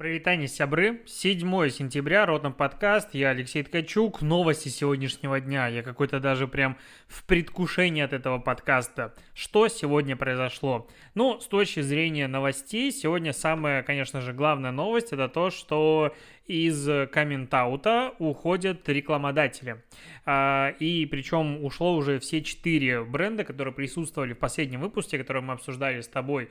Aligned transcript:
Привитание, 0.00 0.48
сябры. 0.48 1.02
7 1.04 1.68
сентября, 1.68 2.24
Ротом 2.24 2.54
подкаст. 2.54 3.10
Я 3.12 3.28
Алексей 3.28 3.62
Ткачук. 3.62 4.22
Новости 4.22 4.70
сегодняшнего 4.70 5.38
дня. 5.42 5.68
Я 5.68 5.82
какой-то 5.82 6.20
даже 6.20 6.48
прям 6.48 6.78
в 7.06 7.22
предвкушении 7.24 8.02
от 8.02 8.14
этого 8.14 8.38
подкаста. 8.38 9.14
Что 9.34 9.68
сегодня 9.68 10.16
произошло? 10.16 10.88
Ну, 11.14 11.38
с 11.38 11.46
точки 11.46 11.80
зрения 11.80 12.28
новостей, 12.28 12.90
сегодня 12.92 13.34
самая, 13.34 13.82
конечно 13.82 14.22
же, 14.22 14.32
главная 14.32 14.70
новость 14.70 15.12
это 15.12 15.28
то, 15.28 15.50
что 15.50 16.14
из 16.50 17.08
комментаута 17.10 18.14
уходят 18.18 18.88
рекламодатели. 18.88 19.82
А, 20.26 20.74
и 20.80 21.06
причем 21.06 21.64
ушло 21.64 21.94
уже 21.94 22.18
все 22.18 22.42
четыре 22.42 23.04
бренда, 23.04 23.44
которые 23.44 23.72
присутствовали 23.72 24.32
в 24.32 24.38
последнем 24.38 24.80
выпуске, 24.80 25.18
который 25.18 25.42
мы 25.42 25.54
обсуждали 25.54 26.00
с 26.00 26.08
тобой 26.08 26.50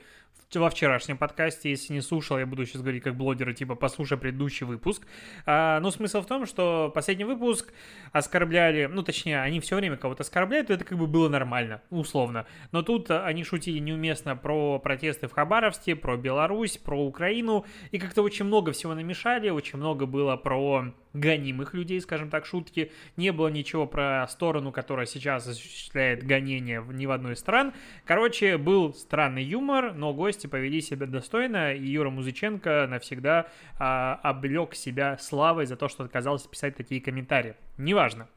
во 0.56 0.70
вчерашнем 0.70 1.18
подкасте. 1.18 1.70
Если 1.70 1.94
не 1.94 2.02
слушал, 2.02 2.40
я 2.40 2.46
буду 2.46 2.66
сейчас 2.66 2.82
говорить 2.82 3.04
как 3.04 3.16
блогеры, 3.16 3.54
типа 3.54 3.76
послушай 3.76 4.18
предыдущий 4.18 4.66
выпуск. 4.66 5.06
А, 5.46 5.80
но 5.80 5.92
смысл 5.92 6.22
в 6.22 6.26
том, 6.26 6.46
что 6.46 6.92
последний 6.94 7.26
выпуск 7.26 7.72
оскорбляли, 8.12 8.88
ну 8.88 9.04
точнее, 9.04 9.42
они 9.42 9.60
все 9.60 9.76
время 9.76 9.98
кого-то 9.98 10.24
оскорбляют, 10.24 10.70
и 10.70 10.74
это 10.74 10.86
как 10.86 10.98
бы 10.98 11.06
было 11.06 11.30
нормально, 11.30 11.82
условно. 11.90 12.48
Но 12.72 12.82
тут 12.82 13.12
они 13.12 13.44
шутили 13.44 13.80
неуместно 13.80 14.36
про 14.36 14.80
протесты 14.80 15.28
в 15.28 15.34
Хабаровске, 15.34 15.96
про 15.96 16.18
Беларусь, 16.18 16.78
про 16.78 17.00
Украину, 17.00 17.66
и 17.92 18.00
как-то 18.00 18.24
очень 18.24 18.46
много 18.46 18.72
всего 18.72 18.96
намешали, 18.96 19.50
очень 19.50 19.78
много 19.78 19.89
много 19.90 20.06
было 20.06 20.36
про 20.36 20.94
гонимых 21.14 21.74
людей, 21.74 22.00
скажем 22.00 22.30
так, 22.30 22.46
шутки. 22.46 22.92
Не 23.18 23.32
было 23.32 23.48
ничего 23.48 23.88
про 23.88 24.28
сторону, 24.30 24.72
которая 24.72 25.08
сейчас 25.08 25.48
осуществляет 25.48 26.24
гонение 26.24 26.86
ни 26.92 27.08
в 27.08 27.12
одной 27.12 27.34
из 27.34 27.40
стран. 27.40 27.74
Короче, 28.06 28.60
был 28.60 28.94
странный 28.94 29.44
юмор, 29.44 29.94
но 29.94 30.14
гости 30.14 30.46
повели 30.46 30.80
себя 30.82 31.08
достойно, 31.08 31.74
и 31.74 31.88
Юра 31.88 32.12
Музыченко 32.12 32.86
навсегда 32.88 33.48
а, 33.80 34.20
облег 34.22 34.76
себя 34.76 35.18
славой 35.18 35.66
за 35.66 35.76
то, 35.76 35.88
что 35.88 36.04
отказался 36.04 36.48
писать 36.48 36.76
такие 36.76 37.02
комментарии. 37.02 37.56
Неважно. 37.78 38.28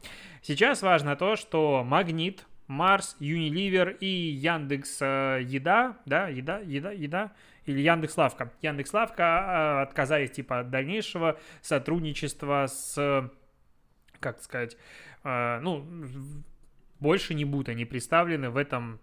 Сейчас 0.40 0.80
важно 0.80 1.16
то, 1.16 1.36
что 1.36 1.84
Магнит, 1.84 2.46
Марс, 2.66 3.16
Юниливер 3.20 3.98
и 4.00 4.06
Яндекс 4.06 4.98
э, 5.02 5.40
Еда, 5.44 5.98
да, 6.06 6.28
Еда, 6.28 6.60
Еда, 6.60 6.92
Еда, 6.92 7.32
или 7.66 7.80
Яндекс.Лавка. 7.80 8.52
Яндекс.Лавка 8.62 9.22
а, 9.22 9.82
отказались 9.82 10.32
типа 10.32 10.60
от 10.60 10.70
дальнейшего 10.70 11.38
сотрудничества 11.60 12.66
с, 12.66 13.30
как 14.20 14.40
сказать, 14.42 14.76
а, 15.22 15.60
ну, 15.60 15.86
больше 16.98 17.34
не 17.34 17.44
будут 17.44 17.68
они 17.68 17.84
представлены 17.84 18.50
в 18.50 18.56
этом 18.56 19.00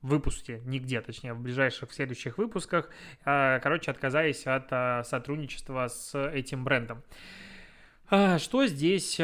выпуске, 0.00 0.60
нигде, 0.64 1.00
точнее, 1.00 1.34
в 1.34 1.40
ближайших 1.40 1.92
следующих 1.92 2.38
выпусках, 2.38 2.88
а, 3.24 3.58
короче, 3.60 3.90
отказались 3.90 4.46
от 4.46 5.06
сотрудничества 5.06 5.88
с 5.88 6.18
этим 6.30 6.64
брендом. 6.64 7.02
Что 8.38 8.66
здесь 8.66 9.20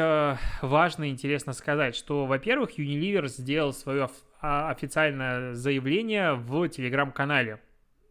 важно 0.61 1.05
и 1.05 1.09
интересно 1.09 1.53
сказать, 1.53 1.95
что, 1.95 2.27
во-первых, 2.27 2.77
Unilever 2.77 3.27
сделал 3.27 3.73
свое 3.73 4.11
официальное 4.39 5.55
заявление 5.55 6.35
в 6.35 6.69
телеграм-канале. 6.69 7.59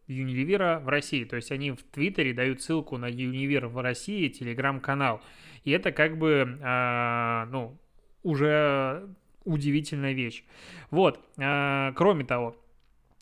Юнивера 0.07 0.81
в 0.81 0.89
России. 0.89 1.25
То 1.25 1.37
есть 1.37 1.51
они 1.51 1.71
в 1.73 1.83
Твиттере 1.83 2.33
дают 2.33 2.63
ссылку 2.63 2.97
на 2.99 3.07
Юнивер 3.07 3.67
в 3.67 3.81
России, 3.83 4.29
телеграм-канал. 4.29 5.23
И 5.65 5.71
это 5.71 5.93
как 5.93 6.19
бы, 6.19 6.59
э, 6.61 7.45
ну, 7.51 7.79
уже 8.23 9.09
удивительная 9.45 10.13
вещь. 10.13 10.45
Вот, 10.91 11.21
э, 11.39 11.93
кроме 11.95 12.25
того, 12.25 12.57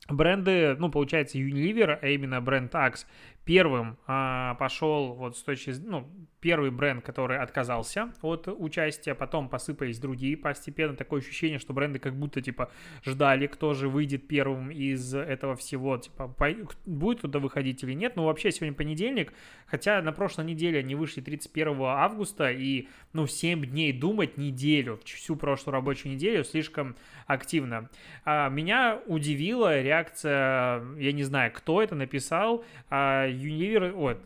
бренды, 0.08 0.76
ну, 0.78 0.90
получается, 0.90 1.38
Unilever, 1.38 1.98
а 2.00 2.08
именно 2.08 2.40
бренд 2.40 2.74
Axe, 2.74 3.06
первым 3.44 3.98
а, 4.06 4.54
пошел 4.54 5.14
вот 5.14 5.36
с 5.36 5.42
точки, 5.42 5.74
ну, 5.84 6.08
первый 6.42 6.70
бренд, 6.70 7.04
который 7.04 7.38
отказался 7.38 8.12
от 8.20 8.48
участия, 8.48 9.14
потом 9.14 9.48
посыпались 9.48 9.98
другие 9.98 10.36
постепенно. 10.36 10.96
Такое 10.96 11.20
ощущение, 11.20 11.58
что 11.58 11.72
бренды 11.72 12.00
как 12.00 12.14
будто, 12.16 12.40
типа, 12.40 12.70
ждали, 13.04 13.46
кто 13.46 13.74
же 13.74 13.88
выйдет 13.88 14.26
первым 14.26 14.70
из 14.70 15.14
этого 15.14 15.54
всего, 15.54 15.96
типа, 15.98 16.28
по... 16.28 16.48
будет 16.84 17.22
туда 17.22 17.38
выходить 17.38 17.82
или 17.84 17.92
нет. 17.92 18.16
Ну, 18.16 18.24
вообще, 18.24 18.50
сегодня 18.50 18.74
понедельник, 18.74 19.32
хотя 19.66 20.02
на 20.02 20.12
прошлой 20.12 20.46
неделе 20.46 20.80
они 20.80 20.96
вышли 20.96 21.20
31 21.20 21.80
августа, 21.82 22.50
и, 22.50 22.88
ну, 23.12 23.26
7 23.26 23.64
дней 23.64 23.92
думать 23.92 24.36
неделю, 24.36 25.00
всю 25.04 25.36
прошлую 25.36 25.74
рабочую 25.74 26.14
неделю 26.14 26.42
слишком 26.42 26.96
активно. 27.26 27.88
А, 28.24 28.48
меня 28.48 29.00
удивила 29.06 29.80
реакция, 29.80 30.82
я 30.96 31.12
не 31.12 31.22
знаю, 31.22 31.52
кто 31.52 31.80
это 31.82 31.94
написал, 31.94 32.64
а, 32.90 33.26
Unilever, 33.32 33.92
вот, 33.92 34.18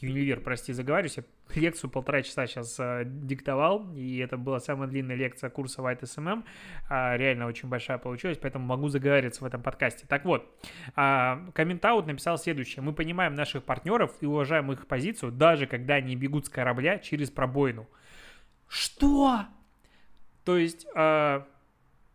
Unilever, 0.00 0.40
прости, 0.40 0.72
заговариваюсь, 0.72 1.18
я 1.18 1.24
лекцию 1.54 1.90
полтора 1.90 2.22
часа 2.22 2.46
сейчас 2.46 2.78
э, 2.78 3.02
диктовал, 3.06 3.92
и 3.94 4.18
это 4.18 4.36
была 4.36 4.60
самая 4.60 4.88
длинная 4.88 5.16
лекция 5.16 5.50
курса 5.50 5.82
White 5.82 6.02
SMM, 6.02 6.44
э, 6.88 7.16
реально 7.16 7.46
очень 7.46 7.68
большая 7.68 7.98
получилась, 7.98 8.38
поэтому 8.38 8.66
могу 8.66 8.88
заговариваться 8.88 9.42
в 9.42 9.46
этом 9.46 9.62
подкасте. 9.62 10.06
Так 10.06 10.24
вот, 10.24 10.48
э, 10.96 11.36
комментаут 11.52 12.06
написал 12.06 12.38
следующее. 12.38 12.82
Мы 12.82 12.92
понимаем 12.92 13.34
наших 13.34 13.64
партнеров 13.64 14.14
и 14.20 14.26
уважаем 14.26 14.70
их 14.72 14.86
позицию, 14.86 15.32
даже 15.32 15.66
когда 15.66 15.94
они 15.94 16.16
бегут 16.16 16.46
с 16.46 16.48
корабля 16.48 16.98
через 16.98 17.30
пробоину. 17.30 17.88
Что? 18.68 19.40
То 20.44 20.56
есть, 20.56 20.86
э, 20.94 21.42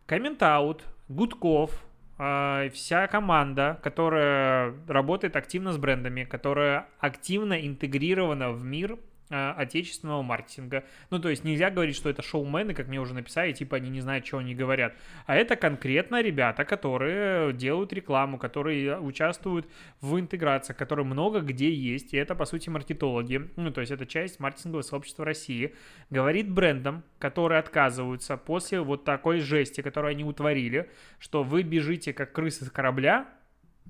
комментаут, 0.06 0.84
Гудков, 1.08 1.70
а, 1.70 1.86
вся 2.16 3.06
команда, 3.08 3.78
которая 3.82 4.74
работает 4.88 5.36
активно 5.36 5.72
с 5.72 5.76
брендами, 5.76 6.24
которая 6.24 6.86
активно 6.98 7.66
интегрирована 7.66 8.52
в 8.52 8.64
мир 8.64 8.98
отечественного 9.28 10.22
маркетинга. 10.22 10.84
Ну, 11.10 11.18
то 11.18 11.28
есть 11.28 11.44
нельзя 11.44 11.70
говорить, 11.70 11.96
что 11.96 12.08
это 12.08 12.22
шоумены, 12.22 12.74
как 12.74 12.88
мне 12.88 13.00
уже 13.00 13.14
написали, 13.14 13.52
типа 13.52 13.76
они 13.76 13.90
не 13.90 14.00
знают, 14.00 14.26
что 14.26 14.38
они 14.38 14.54
говорят. 14.54 14.94
А 15.26 15.34
это 15.34 15.56
конкретно 15.56 16.22
ребята, 16.22 16.64
которые 16.64 17.52
делают 17.52 17.92
рекламу, 17.92 18.38
которые 18.38 18.98
участвуют 19.00 19.68
в 20.00 20.18
интеграциях, 20.18 20.76
которые 20.78 21.04
много 21.04 21.40
где 21.40 21.72
есть. 21.72 22.14
И 22.14 22.16
это, 22.16 22.34
по 22.34 22.44
сути, 22.44 22.68
маркетологи. 22.68 23.50
Ну, 23.56 23.70
то 23.70 23.80
есть 23.80 23.92
это 23.92 24.06
часть 24.06 24.40
маркетингового 24.40 24.82
сообщества 24.82 25.24
России. 25.24 25.74
Говорит 26.10 26.50
брендам, 26.50 27.02
которые 27.18 27.58
отказываются 27.58 28.36
после 28.36 28.80
вот 28.80 29.04
такой 29.04 29.40
жести, 29.40 29.80
которую 29.80 30.12
они 30.12 30.24
утворили, 30.24 30.90
что 31.18 31.42
вы 31.42 31.62
бежите 31.62 32.12
как 32.12 32.32
крысы 32.32 32.64
с 32.64 32.70
корабля, 32.70 33.26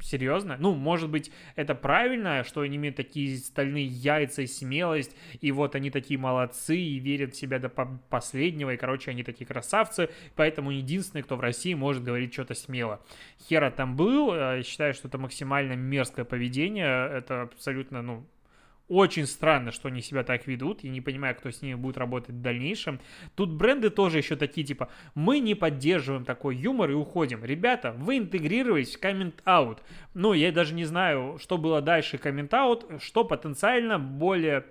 Серьезно? 0.03 0.57
Ну, 0.59 0.75
может 0.75 1.11
быть, 1.11 1.31
это 1.55 1.75
правильно, 1.75 2.45
что 2.45 2.61
они 2.61 2.77
имеют 2.77 2.97
такие 2.97 3.37
стальные 3.39 3.87
яйца 3.87 4.43
и 4.43 4.47
смелость, 4.47 5.17
и 5.41 5.53
вот 5.53 5.75
они 5.75 5.91
такие 5.91 6.19
молодцы 6.19 6.77
и 6.77 6.99
верят 6.99 7.35
в 7.35 7.39
себя 7.39 7.59
до 7.59 7.69
последнего, 7.69 8.75
и, 8.75 8.77
короче, 8.77 9.11
они 9.11 9.23
такие 9.23 9.47
красавцы, 9.47 10.11
поэтому 10.35 10.71
единственный, 10.71 11.23
кто 11.23 11.37
в 11.37 11.41
России 11.41 11.75
может 11.75 12.03
говорить 12.03 12.33
что-то 12.33 12.55
смело. 12.55 13.01
Хера 13.49 13.71
там 13.71 13.97
был, 13.97 14.35
э, 14.35 14.63
считаю, 14.65 14.93
что 14.93 15.09
это 15.09 15.19
максимально 15.19 15.73
мерзкое 15.73 16.25
поведение, 16.25 17.11
это 17.11 17.43
абсолютно, 17.43 18.03
ну, 18.03 18.27
очень 18.89 19.27
странно, 19.27 19.73
что 19.73 19.89
они 19.89 20.01
себя 20.01 20.23
так 20.23 20.47
ведут. 20.47 20.85
Я 20.85 20.91
не 20.91 21.01
понимаю, 21.01 21.35
кто 21.35 21.51
с 21.51 21.63
ними 21.63 21.75
будет 21.75 21.99
работать 21.99 22.37
в 22.37 22.41
дальнейшем. 22.41 23.01
Тут 23.35 23.53
бренды 23.53 23.91
тоже 23.91 24.19
еще 24.19 24.37
такие, 24.37 24.67
типа, 24.67 24.89
мы 25.15 25.41
не 25.41 25.55
поддерживаем 25.55 26.25
такой 26.25 26.57
юмор 26.57 26.91
и 26.91 26.95
уходим. 26.95 27.45
Ребята, 27.45 27.93
вы 27.93 28.19
интегрировались 28.19 28.97
в 28.97 29.01
коммент-аут. 29.01 29.83
Ну, 30.15 30.33
я 30.33 30.53
даже 30.53 30.75
не 30.75 30.85
знаю, 30.85 31.39
что 31.41 31.59
было 31.59 31.81
дальше 31.81 32.19
коммент-аут, 32.19 33.03
что 33.03 33.25
потенциально 33.25 33.99
более 33.99 34.65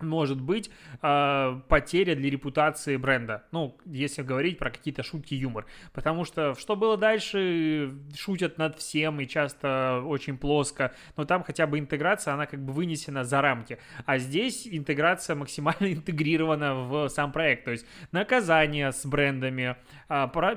может 0.00 0.40
быть 0.40 0.70
э, 1.02 1.60
потеря 1.68 2.16
для 2.16 2.30
репутации 2.30 2.96
бренда. 2.96 3.44
Ну, 3.52 3.76
если 3.84 4.22
говорить 4.22 4.58
про 4.58 4.70
какие-то 4.70 5.02
шутки 5.02 5.34
юмор. 5.34 5.66
Потому 5.92 6.24
что 6.24 6.54
что 6.54 6.74
было 6.74 6.96
дальше, 6.96 7.94
шутят 8.16 8.58
над 8.58 8.76
всем 8.78 9.20
и 9.20 9.28
часто 9.28 10.02
очень 10.04 10.36
плоско. 10.36 10.92
Но 11.16 11.24
там 11.24 11.44
хотя 11.44 11.66
бы 11.66 11.78
интеграция, 11.78 12.34
она 12.34 12.46
как 12.46 12.64
бы 12.64 12.72
вынесена 12.72 13.24
за 13.24 13.40
рамки. 13.40 13.78
А 14.04 14.18
здесь 14.18 14.66
интеграция 14.66 15.36
максимально 15.36 15.92
интегрирована 15.92 16.74
в 16.74 17.08
сам 17.08 17.30
проект. 17.30 17.64
То 17.64 17.70
есть 17.70 17.86
наказания 18.10 18.90
с 18.90 19.06
брендами, 19.06 19.76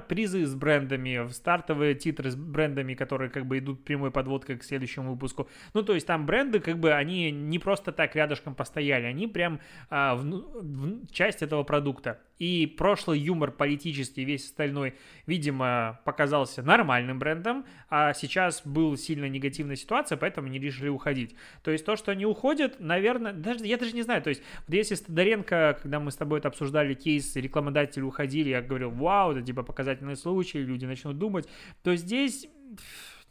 призы 0.08 0.46
с 0.46 0.56
брендами, 0.56 1.30
стартовые 1.32 1.96
титры 1.96 2.32
с 2.32 2.36
брендами, 2.36 2.94
которые 2.94 3.30
как 3.30 3.46
бы 3.46 3.58
идут 3.58 3.84
прямой 3.84 4.12
подводкой 4.12 4.58
к 4.58 4.64
следующему 4.64 5.12
выпуску. 5.12 5.50
Ну, 5.74 5.84
то 5.84 5.94
есть 5.94 6.08
там 6.08 6.26
бренды 6.26 6.60
как 6.60 6.80
бы, 6.80 6.94
они 6.94 7.32
не 7.32 7.60
просто 7.60 7.92
так 7.92 8.16
рядышком 8.16 8.56
постояли, 8.56 9.06
они 9.06 9.18
они 9.18 9.28
прям 9.28 9.60
а, 9.90 10.16
в, 10.16 10.24
в, 10.24 11.12
часть 11.12 11.42
этого 11.42 11.64
продукта. 11.64 12.20
И 12.40 12.68
прошлый 12.78 13.20
юмор 13.20 13.52
политический, 13.52 14.24
весь 14.24 14.46
остальной, 14.46 14.96
видимо, 15.26 16.00
показался 16.06 16.62
нормальным 16.62 17.20
брендом, 17.20 17.66
а 17.90 18.14
сейчас 18.14 18.62
была 18.66 18.96
сильно 18.98 19.26
негативная 19.26 19.76
ситуация, 19.76 20.18
поэтому 20.18 20.48
они 20.48 20.60
решили 20.60 20.90
уходить. 20.90 21.36
То 21.64 21.72
есть 21.72 21.86
то, 21.86 21.96
что 21.96 22.12
они 22.12 22.26
уходят, 22.26 22.80
наверное, 22.80 23.34
даже 23.34 23.66
я 23.66 23.78
даже 23.78 23.94
не 23.94 24.04
знаю, 24.04 24.22
то 24.22 24.30
есть 24.30 24.44
вот 24.68 24.74
если 24.74 24.96
Стадоренко, 24.96 25.80
когда 25.82 26.00
мы 26.00 26.12
с 26.12 26.16
тобой 26.16 26.40
это 26.40 26.50
обсуждали, 26.50 26.94
кейс, 26.94 27.36
рекламодатели 27.36 28.04
уходили, 28.04 28.50
я 28.50 28.62
говорил, 28.62 28.92
вау, 28.92 29.32
это 29.32 29.42
типа 29.42 29.64
показательный 29.64 30.16
случай, 30.16 30.60
люди 30.60 30.86
начнут 30.86 31.18
думать, 31.18 31.48
то 31.84 31.96
здесь 31.96 32.48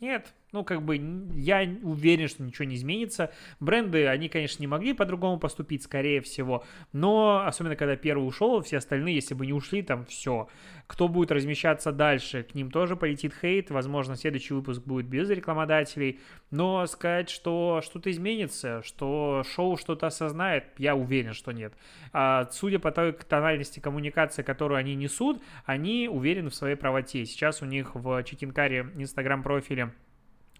нет, 0.01 0.35
ну, 0.57 0.65
как 0.65 0.83
бы, 0.83 0.97
я 1.35 1.69
уверен, 1.83 2.29
что 2.29 2.43
ничего 2.43 2.65
не 2.65 2.77
изменится. 2.77 3.31
Бренды, 3.61 4.07
они, 4.07 4.31
конечно, 4.31 4.63
не 4.63 4.67
могли 4.67 4.95
по-другому 4.95 5.39
поступить, 5.39 5.83
скорее 5.83 6.23
всего, 6.23 6.65
но, 6.95 7.43
особенно, 7.45 7.77
когда 7.77 7.95
первый 7.95 8.27
ушел, 8.27 8.63
все 8.63 8.79
остальные, 8.79 9.17
если 9.17 9.35
бы 9.35 9.45
не 9.45 9.53
ушли, 9.53 9.83
там 9.83 10.07
все. 10.07 10.49
Кто 10.87 11.09
будет 11.09 11.31
размещаться 11.31 11.93
дальше, 11.93 12.43
к 12.43 12.55
ним 12.55 12.71
тоже 12.71 12.97
полетит 12.97 13.35
хейт, 13.39 13.71
возможно, 13.71 14.17
следующий 14.17 14.55
выпуск 14.55 14.83
будет 14.83 15.05
без 15.07 15.29
рекламодателей, 15.29 16.21
но 16.51 16.87
сказать, 16.87 17.29
что 17.29 17.83
что-то 17.85 18.11
изменится, 18.11 18.83
что 18.83 19.43
шоу 19.55 19.77
что-то 19.77 20.07
осознает, 20.07 20.65
я 20.79 20.97
уверен, 20.97 21.35
что 21.35 21.53
нет. 21.53 21.75
А, 22.15 22.49
судя 22.51 22.79
по 22.79 22.93
той 22.93 23.13
тональности 23.13 23.79
коммуникации, 23.79 24.43
которую 24.43 24.79
они 24.79 24.95
несут, 24.95 25.43
они 25.67 26.09
уверены 26.11 26.49
в 26.49 26.55
своей 26.55 26.77
правоте. 26.77 27.27
Сейчас 27.27 27.61
у 27.61 27.67
них 27.67 27.95
в 27.95 28.23
Чикинкаре 28.23 28.91
инстаграм-профиле 28.97 29.93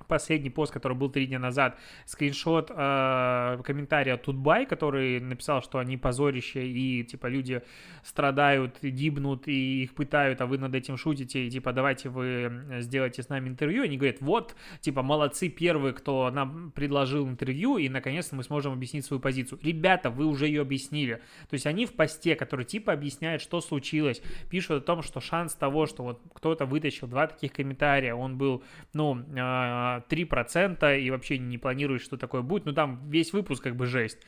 последний 0.07 0.51
пост, 0.51 0.73
который 0.73 0.97
был 0.97 1.11
три 1.11 1.27
дня 1.27 1.39
назад, 1.39 1.79
скриншот 2.05 2.71
э, 2.71 3.59
комментария 3.65 4.17
Тутбай, 4.17 4.67
который 4.67 5.21
написал, 5.21 5.63
что 5.63 5.79
они 5.79 5.97
позорище 5.97 6.67
и, 6.67 7.05
типа, 7.05 7.27
люди 7.27 7.63
страдают, 8.03 8.83
гибнут 8.83 9.49
и 9.49 9.85
их 9.85 9.95
пытают, 9.95 10.41
а 10.41 10.47
вы 10.47 10.59
над 10.59 10.75
этим 10.75 10.97
шутите, 10.97 11.47
и, 11.47 11.51
типа, 11.51 11.73
давайте 11.73 12.09
вы 12.09 12.81
сделайте 12.81 13.23
с 13.23 13.29
нами 13.29 13.49
интервью. 13.49 13.83
Они 13.83 13.97
говорят, 13.97 14.21
вот, 14.21 14.55
типа, 14.81 15.03
молодцы 15.03 15.49
первые, 15.49 15.93
кто 15.93 16.31
нам 16.31 16.71
предложил 16.71 17.29
интервью, 17.29 17.79
и, 17.79 17.89
наконец-то, 17.89 18.37
мы 18.37 18.43
сможем 18.43 18.73
объяснить 18.73 19.05
свою 19.05 19.21
позицию. 19.21 19.59
Ребята, 19.63 20.11
вы 20.11 20.27
уже 20.27 20.47
ее 20.47 20.63
объяснили. 20.63 21.17
То 21.49 21.55
есть 21.55 21.67
они 21.67 21.87
в 21.87 21.95
посте, 21.95 22.37
который, 22.37 22.65
типа, 22.65 22.93
объясняет, 22.93 23.41
что 23.41 23.61
случилось, 23.61 24.23
пишут 24.51 24.83
о 24.83 24.87
том, 24.87 25.03
что 25.03 25.21
шанс 25.21 25.55
того, 25.55 25.87
что 25.87 26.03
вот 26.03 26.23
кто-то 26.35 26.67
вытащил 26.67 27.07
два 27.07 27.27
таких 27.27 27.53
комментария, 27.53 28.15
он 28.15 28.39
был, 28.39 28.63
ну, 28.93 29.19
э, 29.19 29.96
3% 30.09 31.01
и 31.01 31.11
вообще 31.11 31.39
не 31.39 31.59
планируешь, 31.59 32.03
что 32.03 32.17
такое 32.17 32.43
будет. 32.43 32.67
Ну, 32.67 32.73
там 32.73 33.09
весь 33.09 33.33
выпуск 33.33 33.63
как 33.63 33.77
бы 33.77 33.87
жесть. 33.87 34.19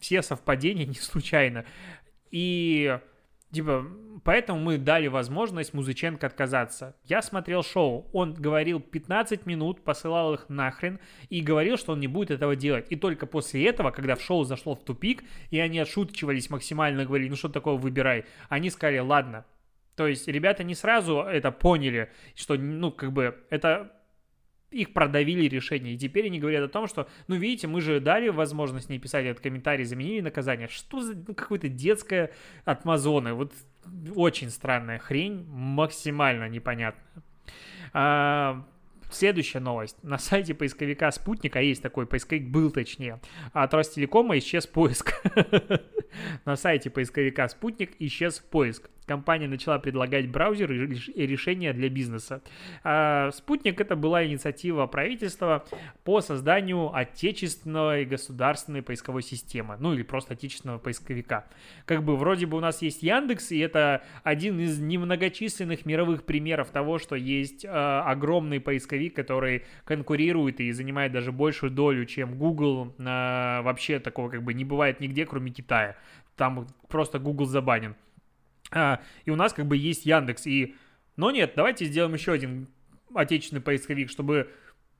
Все 0.00 0.22
совпадения 0.22 0.86
не 0.86 0.94
случайно. 0.94 1.64
И 2.30 2.98
Типа, 3.54 3.86
поэтому 4.24 4.58
мы 4.58 4.78
дали 4.78 5.06
возможность 5.06 5.74
Музыченко 5.74 6.26
отказаться. 6.26 6.96
Я 7.04 7.22
смотрел 7.22 7.62
шоу, 7.62 8.10
он 8.12 8.34
говорил 8.34 8.80
15 8.80 9.46
минут, 9.46 9.84
посылал 9.84 10.34
их 10.34 10.48
нахрен 10.48 10.98
и 11.28 11.40
говорил, 11.40 11.76
что 11.76 11.92
он 11.92 12.00
не 12.00 12.08
будет 12.08 12.32
этого 12.32 12.56
делать. 12.56 12.86
И 12.90 12.96
только 12.96 13.26
после 13.26 13.64
этого, 13.66 13.92
когда 13.92 14.16
в 14.16 14.20
шоу 14.20 14.42
зашло 14.42 14.74
в 14.74 14.82
тупик, 14.82 15.22
и 15.50 15.60
они 15.60 15.78
отшутчивались 15.78 16.50
максимально, 16.50 17.04
говорили, 17.04 17.28
ну 17.28 17.36
что 17.36 17.48
такое, 17.48 17.74
выбирай, 17.74 18.24
они 18.48 18.70
сказали, 18.70 18.98
ладно. 18.98 19.44
То 19.94 20.08
есть 20.08 20.26
ребята 20.26 20.64
не 20.64 20.74
сразу 20.74 21.20
это 21.20 21.52
поняли, 21.52 22.10
что, 22.34 22.56
ну, 22.56 22.90
как 22.90 23.12
бы, 23.12 23.36
это 23.50 23.92
их 24.74 24.92
продавили 24.92 25.48
решение. 25.48 25.94
И 25.94 25.98
теперь 25.98 26.26
они 26.26 26.38
говорят 26.38 26.64
о 26.64 26.68
том, 26.68 26.86
что, 26.86 27.08
ну, 27.28 27.36
видите, 27.36 27.66
мы 27.66 27.80
же 27.80 28.00
дали 28.00 28.28
возможность 28.28 28.88
не 28.88 28.98
писать 28.98 29.26
этот 29.26 29.42
комментарий, 29.42 29.84
заменили 29.84 30.20
наказание. 30.20 30.68
Что 30.68 31.00
за 31.00 31.14
ну, 31.14 31.34
какое-то 31.34 31.68
детское 31.68 32.32
от 32.64 32.84
Мазоны? 32.84 33.34
Вот 33.34 33.52
очень 34.14 34.50
странная 34.50 34.98
хрень, 34.98 35.44
максимально 35.48 36.48
непонятная. 36.48 37.22
А, 37.92 38.64
Следующая 39.10 39.60
новость. 39.60 40.02
На 40.02 40.18
сайте 40.18 40.54
поисковика 40.54 41.10
Спутника, 41.12 41.60
есть 41.60 41.82
такой 41.82 42.06
поисковик, 42.06 42.48
был 42.48 42.70
точнее, 42.70 43.20
от 43.52 43.72
Ростелекома 43.72 44.36
исчез 44.38 44.66
поиск. 44.66 45.12
На 46.44 46.56
сайте 46.56 46.90
поисковика 46.90 47.46
Спутник 47.46 47.94
исчез 48.00 48.40
поиск 48.40 48.90
компания 49.06 49.48
начала 49.48 49.78
предлагать 49.78 50.28
браузер 50.30 50.72
и 50.72 51.26
решения 51.26 51.72
для 51.72 51.88
бизнеса. 51.88 52.42
А, 52.82 53.30
Спутник 53.32 53.80
это 53.80 53.96
была 53.96 54.24
инициатива 54.24 54.86
правительства 54.86 55.64
по 56.04 56.20
созданию 56.20 56.94
отечественной 56.94 58.04
государственной 58.04 58.82
поисковой 58.82 59.22
системы, 59.22 59.76
ну 59.78 59.92
или 59.92 60.02
просто 60.02 60.34
отечественного 60.34 60.78
поисковика. 60.78 61.46
Как 61.84 62.02
бы 62.02 62.16
вроде 62.16 62.46
бы 62.46 62.56
у 62.56 62.60
нас 62.60 62.82
есть 62.82 63.02
Яндекс, 63.02 63.52
и 63.52 63.58
это 63.58 64.02
один 64.22 64.58
из 64.60 64.78
немногочисленных 64.78 65.86
мировых 65.86 66.24
примеров 66.24 66.70
того, 66.70 66.98
что 66.98 67.16
есть 67.16 67.64
э, 67.64 67.68
огромный 67.68 68.60
поисковик, 68.60 69.14
который 69.14 69.64
конкурирует 69.84 70.60
и 70.60 70.72
занимает 70.72 71.12
даже 71.12 71.32
большую 71.32 71.70
долю, 71.70 72.04
чем 72.06 72.38
Google. 72.38 72.94
Э, 72.98 73.62
вообще 73.62 73.98
такого 73.98 74.30
как 74.30 74.42
бы 74.42 74.54
не 74.54 74.64
бывает 74.64 75.00
нигде, 75.00 75.26
кроме 75.26 75.50
Китая. 75.50 75.96
Там 76.36 76.66
просто 76.88 77.18
Google 77.18 77.46
забанен. 77.46 77.94
А, 78.74 79.00
и 79.24 79.30
у 79.30 79.36
нас 79.36 79.52
как 79.52 79.66
бы 79.66 79.76
есть 79.76 80.04
Яндекс. 80.04 80.46
И... 80.46 80.74
Но 81.16 81.30
нет, 81.30 81.52
давайте 81.56 81.84
сделаем 81.86 82.14
еще 82.14 82.32
один 82.32 82.68
отечественный 83.14 83.62
поисковик, 83.62 84.10
чтобы 84.10 84.50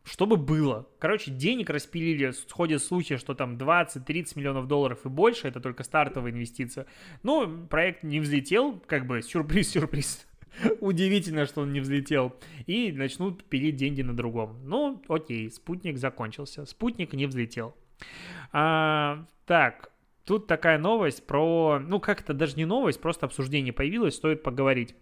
чтобы 0.05 0.37
было. 0.37 0.87
Короче, 0.99 1.31
денег 1.31 1.71
распилили, 1.71 2.31
сходят 2.31 2.83
слухи, 2.83 3.17
что 3.17 3.35
там 3.35 3.57
20-30 3.57 4.33
миллионов 4.37 4.69
долларов 4.69 5.01
и 5.05 5.09
больше, 5.09 5.49
это 5.49 5.61
только 5.61 5.83
стартовая 5.83 6.31
инвестиция. 6.31 6.87
Ну, 7.23 7.67
проект 7.67 8.03
не 8.03 8.21
взлетел, 8.21 8.81
как 8.87 9.07
бы 9.07 9.23
сюрприз-сюрприз. 9.23 10.27
Удивительно, 10.81 11.47
что 11.47 11.63
он 11.63 11.73
не 11.73 11.81
взлетел. 11.81 12.37
И 12.67 12.93
начнут 12.93 13.45
пилить 13.45 13.77
деньги 13.77 14.03
на 14.03 14.15
другом. 14.15 14.61
Ну, 14.65 15.03
окей, 15.09 15.51
спутник 15.51 15.97
закончился. 15.97 16.67
Спутник 16.67 17.15
не 17.15 17.27
взлетел. 17.27 17.75
А, 18.53 19.25
так, 19.47 19.91
Тут 20.25 20.47
такая 20.47 20.79
новость 20.79 21.27
про, 21.27 21.79
ну 21.79 22.01
как 22.01 22.23
это 22.23 22.33
даже 22.33 22.57
не 22.57 22.65
новость, 22.65 23.01
просто 23.01 23.27
обсуждение 23.27 23.73
появилось, 23.73 24.15
стоит 24.15 24.43
поговорить. 24.43 24.95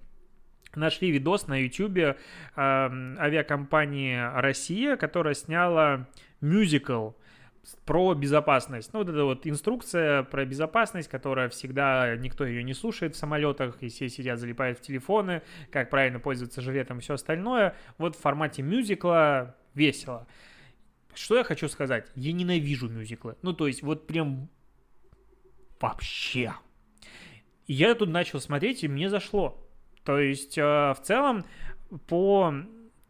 Нашли 0.74 1.10
видос 1.10 1.46
на 1.46 1.62
YouTube 1.62 1.98
э, 1.98 2.14
авиакомпании 2.56 4.40
«Россия», 4.40 4.96
которая 4.96 5.34
сняла 5.34 6.08
мюзикл 6.40 7.10
про 7.84 8.14
безопасность. 8.14 8.92
Ну, 8.92 9.00
вот 9.00 9.08
эта 9.08 9.24
вот 9.24 9.46
инструкция 9.46 10.24
про 10.24 10.44
безопасность, 10.44 11.08
которая 11.08 11.48
всегда, 11.48 12.16
никто 12.16 12.44
ее 12.44 12.64
не 12.64 12.74
слушает 12.74 13.14
в 13.14 13.18
самолетах, 13.18 13.76
и 13.80 13.88
все 13.88 14.08
сидят, 14.08 14.40
залипают 14.40 14.78
в 14.78 14.82
телефоны, 14.82 15.42
как 15.70 15.90
правильно 15.90 16.18
пользоваться 16.18 16.60
жилетом 16.60 16.98
и 16.98 17.00
все 17.00 17.14
остальное. 17.14 17.76
Вот 17.98 18.16
в 18.16 18.20
формате 18.20 18.62
мюзикла 18.62 19.54
весело. 19.74 20.26
Что 21.14 21.36
я 21.36 21.44
хочу 21.44 21.68
сказать? 21.68 22.10
Я 22.14 22.32
ненавижу 22.32 22.88
мюзиклы. 22.88 23.36
Ну, 23.42 23.52
то 23.52 23.66
есть, 23.66 23.82
вот 23.82 24.06
прям 24.06 24.48
вообще. 25.82 26.54
Я 27.66 27.94
тут 27.94 28.08
начал 28.08 28.40
смотреть, 28.40 28.84
и 28.84 28.88
мне 28.88 29.10
зашло. 29.10 29.58
То 30.04 30.18
есть, 30.18 30.56
э, 30.58 30.62
в 30.62 30.98
целом, 31.02 31.44
по 32.06 32.54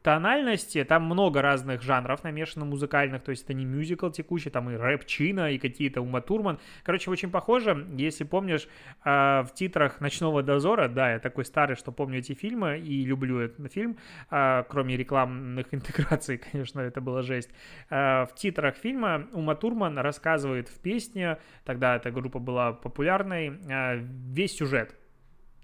тональности, 0.03 0.85
там 0.85 1.05
много 1.05 1.43
разных 1.43 1.83
жанров 1.83 2.25
намешано 2.25 2.65
музыкальных, 2.65 3.23
то 3.23 3.31
есть 3.31 3.45
это 3.45 3.55
не 3.55 3.65
мюзикл 3.65 4.11
текущий, 4.11 4.51
там 4.51 4.71
и 4.71 4.75
рэп 4.75 5.07
Чина, 5.07 5.53
и 5.53 5.59
какие-то 5.59 6.01
Ума 6.01 6.21
Турман. 6.21 6.59
Короче, 6.83 7.11
очень 7.11 7.31
похоже, 7.31 7.87
если 7.97 8.25
помнишь, 8.25 8.69
э, 9.05 9.43
в 9.43 9.51
титрах 9.55 10.01
«Ночного 10.01 10.43
дозора», 10.43 10.89
да, 10.89 11.13
я 11.13 11.19
такой 11.19 11.45
старый, 11.45 11.77
что 11.77 11.93
помню 11.93 12.19
эти 12.19 12.35
фильмы 12.35 12.79
и 12.79 13.05
люблю 13.05 13.39
этот 13.39 13.73
фильм, 13.73 13.97
э, 14.31 14.65
кроме 14.69 14.97
рекламных 14.97 15.67
интеграций, 15.73 16.39
конечно, 16.39 16.81
это 16.81 17.01
была 17.01 17.23
жесть. 17.23 17.51
Э, 17.91 18.27
в 18.27 18.35
титрах 18.35 18.77
фильма 18.77 19.29
Ума 19.33 19.55
Турман 19.55 19.99
рассказывает 19.99 20.69
в 20.69 20.81
песне, 20.81 21.39
тогда 21.65 21.97
эта 21.97 22.11
группа 22.11 22.39
была 22.39 22.73
популярной, 22.73 23.53
весь 24.01 24.57
сюжет. 24.57 24.97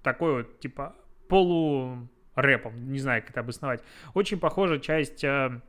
Такой 0.02 0.32
вот, 0.34 0.60
типа, 0.60 0.94
полу 1.28 2.08
рэпом, 2.38 2.90
не 2.92 2.98
знаю, 2.98 3.22
как 3.22 3.30
это 3.30 3.40
обосновать. 3.40 3.82
Очень 4.14 4.38
похожа 4.38 4.78
часть 4.78 5.24
э, 5.24 5.60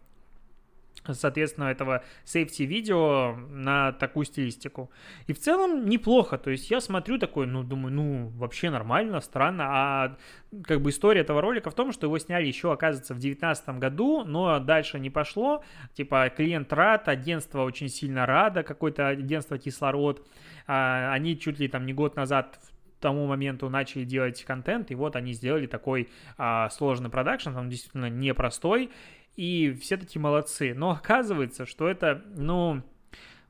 соответственно, 1.13 1.65
этого 1.65 2.03
safety 2.25 2.65
видео 2.65 3.35
на 3.49 3.91
такую 3.93 4.25
стилистику. 4.25 4.91
И 5.27 5.33
в 5.33 5.39
целом 5.39 5.87
неплохо, 5.87 6.37
то 6.37 6.49
есть 6.49 6.69
я 6.69 6.81
смотрю 6.81 7.17
такой, 7.17 7.47
ну, 7.47 7.63
думаю, 7.63 7.93
ну, 7.93 8.27
вообще 8.35 8.69
нормально, 8.69 9.19
странно, 9.21 9.65
а 9.67 10.17
как 10.63 10.81
бы 10.81 10.89
история 10.89 11.21
этого 11.21 11.41
ролика 11.41 11.69
в 11.69 11.75
том, 11.75 11.91
что 11.91 12.07
его 12.07 12.17
сняли 12.19 12.47
еще, 12.47 12.71
оказывается, 12.71 13.13
в 13.13 13.19
2019 13.19 13.69
году, 13.79 14.23
но 14.25 14.59
дальше 14.59 14.99
не 14.99 15.09
пошло, 15.09 15.63
типа 15.93 16.31
клиент 16.35 16.71
рад, 16.73 17.07
агентство 17.07 17.63
очень 17.63 17.89
сильно 17.89 18.25
рада, 18.25 18.63
какое-то 18.63 19.07
агентство 19.07 19.57
кислород, 19.57 20.25
а, 20.67 21.11
они 21.13 21.37
чуть 21.39 21.59
ли 21.59 21.67
там 21.67 21.85
не 21.85 21.93
год 21.93 22.15
назад 22.15 22.59
тому 22.99 23.27
моменту 23.27 23.69
начали 23.69 24.03
делать 24.03 24.43
контент, 24.43 24.91
и 24.91 24.95
вот 24.95 25.15
они 25.15 25.33
сделали 25.33 25.67
такой 25.67 26.09
а, 26.37 26.69
сложный 26.69 27.09
продакшн, 27.09 27.55
он 27.55 27.69
действительно 27.69 28.09
непростой, 28.09 28.91
и 29.35 29.71
все 29.71 29.97
такие 29.97 30.21
молодцы. 30.21 30.73
Но 30.73 30.91
оказывается, 30.91 31.65
что 31.65 31.87
это, 31.87 32.23
ну, 32.35 32.83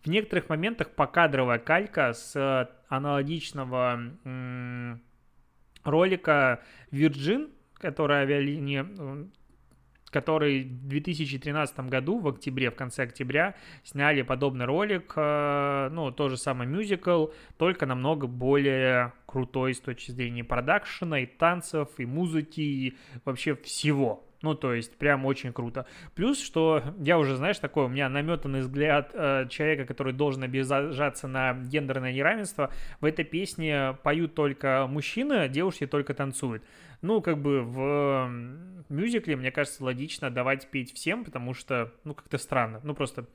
в 0.03 0.07
некоторых 0.07 0.49
моментах 0.49 0.91
покадровая 0.91 1.59
калька 1.59 2.13
с 2.13 2.69
аналогичного 2.87 3.99
м- 4.23 5.01
ролика 5.83 6.61
Virgin, 6.91 7.51
которая 7.73 8.23
авиалиния 8.23 8.87
который 10.09 10.63
в 10.63 10.87
2013 10.87 11.79
году, 11.81 12.19
в 12.19 12.27
октябре, 12.27 12.71
в 12.71 12.75
конце 12.75 13.03
октября, 13.03 13.55
сняли 13.83 14.21
подобный 14.21 14.65
ролик, 14.65 15.13
э, 15.15 15.89
ну, 15.91 16.11
то 16.11 16.29
же 16.29 16.37
самое 16.37 16.69
мюзикл, 16.69 17.27
только 17.57 17.85
намного 17.85 18.27
более 18.27 19.13
крутой 19.25 19.73
с 19.73 19.79
точки 19.79 20.11
зрения 20.11 20.43
продакшена, 20.43 21.19
и 21.19 21.25
танцев, 21.25 21.89
и 21.97 22.05
музыки, 22.05 22.61
и 22.61 22.97
вообще 23.25 23.55
всего. 23.55 24.25
Ну, 24.41 24.55
то 24.55 24.73
есть, 24.73 24.95
прям 24.97 25.25
очень 25.25 25.51
круто. 25.51 25.85
Плюс, 26.15 26.41
что 26.41 26.81
я 26.99 27.19
уже, 27.19 27.35
знаешь, 27.35 27.59
такой, 27.59 27.85
у 27.85 27.87
меня 27.89 28.07
наметанный 28.07 28.61
взгляд 28.61 29.11
э, 29.13 29.47
человека, 29.49 29.85
который 29.85 30.13
должен 30.13 30.43
обижаться 30.43 31.27
на 31.27 31.53
гендерное 31.53 32.13
неравенство. 32.13 32.71
В 33.01 33.05
этой 33.05 33.25
песне 33.25 33.97
поют 34.01 34.35
только 34.35 34.87
мужчины, 34.89 35.33
а 35.33 35.47
девушки 35.49 35.87
только 35.87 36.13
танцуют. 36.13 36.63
Ну, 37.01 37.21
как 37.21 37.41
бы 37.41 37.61
в 37.61 38.29
мюзикле, 38.89 39.35
мне 39.35 39.51
кажется, 39.51 39.83
логично 39.83 40.29
давать 40.29 40.69
петь 40.69 40.93
всем, 40.93 41.23
потому 41.23 41.53
что, 41.53 41.93
ну, 42.03 42.13
как-то 42.13 42.37
странно. 42.37 42.81
Ну, 42.83 42.93
просто 42.93 43.25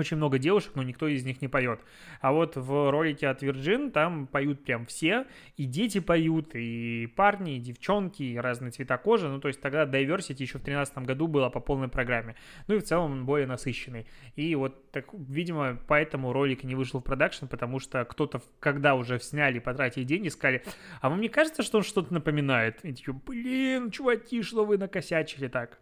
очень 0.00 0.16
много 0.16 0.38
девушек, 0.38 0.72
но 0.74 0.82
никто 0.82 1.06
из 1.06 1.24
них 1.24 1.40
не 1.40 1.48
поет. 1.48 1.80
А 2.20 2.32
вот 2.32 2.56
в 2.56 2.90
ролике 2.90 3.28
от 3.28 3.42
Virgin 3.42 3.90
там 3.90 4.26
поют 4.26 4.64
прям 4.64 4.86
все, 4.86 5.26
и 5.56 5.64
дети 5.64 6.00
поют, 6.00 6.54
и 6.54 7.06
парни, 7.16 7.56
и 7.56 7.60
девчонки, 7.60 8.22
и 8.22 8.36
разные 8.36 8.70
цвета 8.70 8.98
кожи. 8.98 9.28
Ну, 9.28 9.40
то 9.40 9.48
есть 9.48 9.60
тогда 9.60 9.84
diversity 9.84 10.42
еще 10.42 10.58
в 10.58 10.64
2013 10.64 10.98
году 10.98 11.26
была 11.26 11.50
по 11.50 11.60
полной 11.60 11.88
программе. 11.88 12.36
Ну 12.66 12.76
и 12.76 12.78
в 12.78 12.84
целом 12.84 13.12
он 13.12 13.26
более 13.26 13.46
насыщенный. 13.46 14.06
И 14.36 14.54
вот, 14.54 14.90
так, 14.90 15.06
видимо, 15.12 15.78
поэтому 15.86 16.32
ролик 16.32 16.64
не 16.64 16.74
вышел 16.74 17.00
в 17.00 17.04
продакшн, 17.04 17.46
потому 17.46 17.78
что 17.78 18.04
кто-то, 18.04 18.40
когда 18.58 18.94
уже 18.94 19.18
сняли, 19.20 19.58
потратили 19.58 20.04
деньги, 20.04 20.28
сказали, 20.28 20.64
а 21.00 21.10
вам 21.10 21.20
не 21.20 21.28
кажется, 21.28 21.62
что 21.62 21.78
он 21.78 21.84
что-то 21.84 22.12
напоминает? 22.12 22.84
И 22.84 22.92
такие, 22.92 23.14
блин, 23.14 23.90
чуваки, 23.90 24.42
что 24.42 24.64
вы 24.64 24.78
накосячили 24.78 25.48
так? 25.48 25.78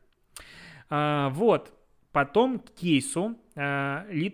А, 0.90 1.28
вот, 1.30 1.72
Потом 2.18 2.58
к 2.58 2.70
кейсу 2.70 3.38
э, 3.54 4.32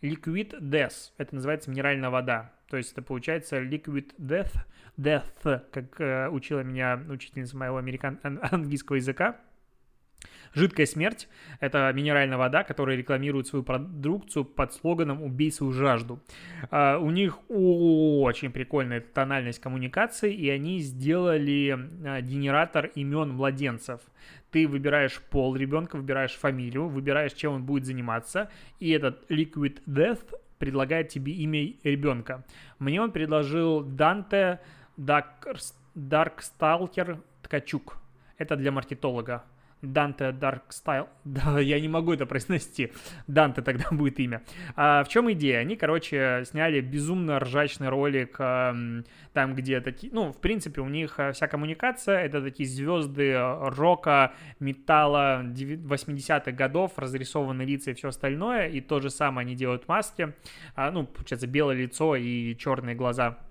Liquid 0.00 0.58
Death. 0.58 1.12
Это 1.18 1.34
называется 1.34 1.70
минеральная 1.70 2.08
вода. 2.08 2.54
То 2.70 2.78
есть 2.78 2.92
это 2.92 3.02
получается 3.02 3.60
Liquid 3.60 4.14
Death, 4.16 4.54
Death, 4.96 5.60
как 5.70 6.00
э, 6.00 6.30
учила 6.30 6.60
меня 6.60 6.98
учительница 7.10 7.58
моего 7.58 7.76
американ... 7.76 8.18
английского 8.22 8.96
языка. 8.96 9.38
Жидкая 10.54 10.86
смерть– 10.86 11.28
это 11.60 11.92
минеральная 11.92 12.38
вода, 12.38 12.62
которая 12.62 12.96
рекламирует 12.96 13.48
свою 13.48 13.64
продукцию 13.64 14.44
под 14.44 14.72
слоганом 14.72 15.22
«Убей 15.22 15.50
свою 15.50 15.72
жажду». 15.72 16.22
Uh, 16.70 16.98
у 16.98 17.10
них 17.10 17.40
очень 17.50 18.52
прикольная 18.52 19.00
тональность 19.00 19.60
коммуникации, 19.60 20.32
и 20.32 20.48
они 20.48 20.78
сделали 20.78 21.74
uh, 21.74 22.22
генератор 22.22 22.86
имен 22.94 23.30
младенцев. 23.30 24.00
Ты 24.54 24.68
выбираешь 24.68 25.20
пол 25.20 25.56
ребенка, 25.56 25.96
выбираешь 25.96 26.34
фамилию, 26.36 26.86
выбираешь, 26.86 27.32
чем 27.32 27.54
он 27.54 27.64
будет 27.64 27.86
заниматься, 27.86 28.48
и 28.78 28.90
этот 28.90 29.28
Liquid 29.28 29.82
Death 29.84 30.32
предлагает 30.58 31.08
тебе 31.08 31.32
имя 31.32 31.72
ребенка. 31.82 32.44
Мне 32.78 33.02
он 33.02 33.10
предложил 33.10 33.82
Данте 33.82 34.60
Дарксталкер 35.96 37.20
Ткачук. 37.42 37.96
Это 38.38 38.54
для 38.54 38.70
маркетолога. 38.70 39.42
Данте 39.92 40.34
Style. 40.70 41.08
Да, 41.24 41.58
я 41.58 41.80
не 41.80 41.88
могу 41.88 42.12
это 42.12 42.26
произнести. 42.26 42.92
Данте 43.26 43.62
тогда 43.62 43.86
будет 43.90 44.20
имя. 44.20 44.42
А, 44.76 45.02
в 45.04 45.08
чем 45.08 45.32
идея? 45.32 45.60
Они, 45.60 45.74
короче, 45.76 46.42
сняли 46.44 46.80
безумно 46.80 47.38
ржачный 47.38 47.88
ролик, 47.88 48.36
а, 48.38 48.74
там, 49.32 49.54
где 49.54 49.80
такие... 49.80 50.12
Ну, 50.12 50.32
в 50.32 50.40
принципе, 50.40 50.80
у 50.80 50.88
них 50.88 51.18
а, 51.18 51.32
вся 51.32 51.48
коммуникация— 51.48 52.18
это 52.24 52.42
такие 52.42 52.68
звезды 52.68 53.34
рока, 53.36 54.34
металла 54.60 55.42
80-х 55.44 56.52
годов, 56.52 56.92
разрисованные 56.96 57.66
лица 57.66 57.90
и 57.90 57.94
все 57.94 58.08
остальное. 58.08 58.68
И 58.68 58.80
то 58.80 59.00
же 59.00 59.10
самое 59.10 59.46
они 59.46 59.54
делают 59.54 59.88
маски. 59.88 60.34
А, 60.74 60.90
ну, 60.90 61.06
получается, 61.06 61.46
белое 61.46 61.76
лицо 61.76 62.16
и 62.16 62.54
черные 62.56 62.94
глаза— 62.94 63.38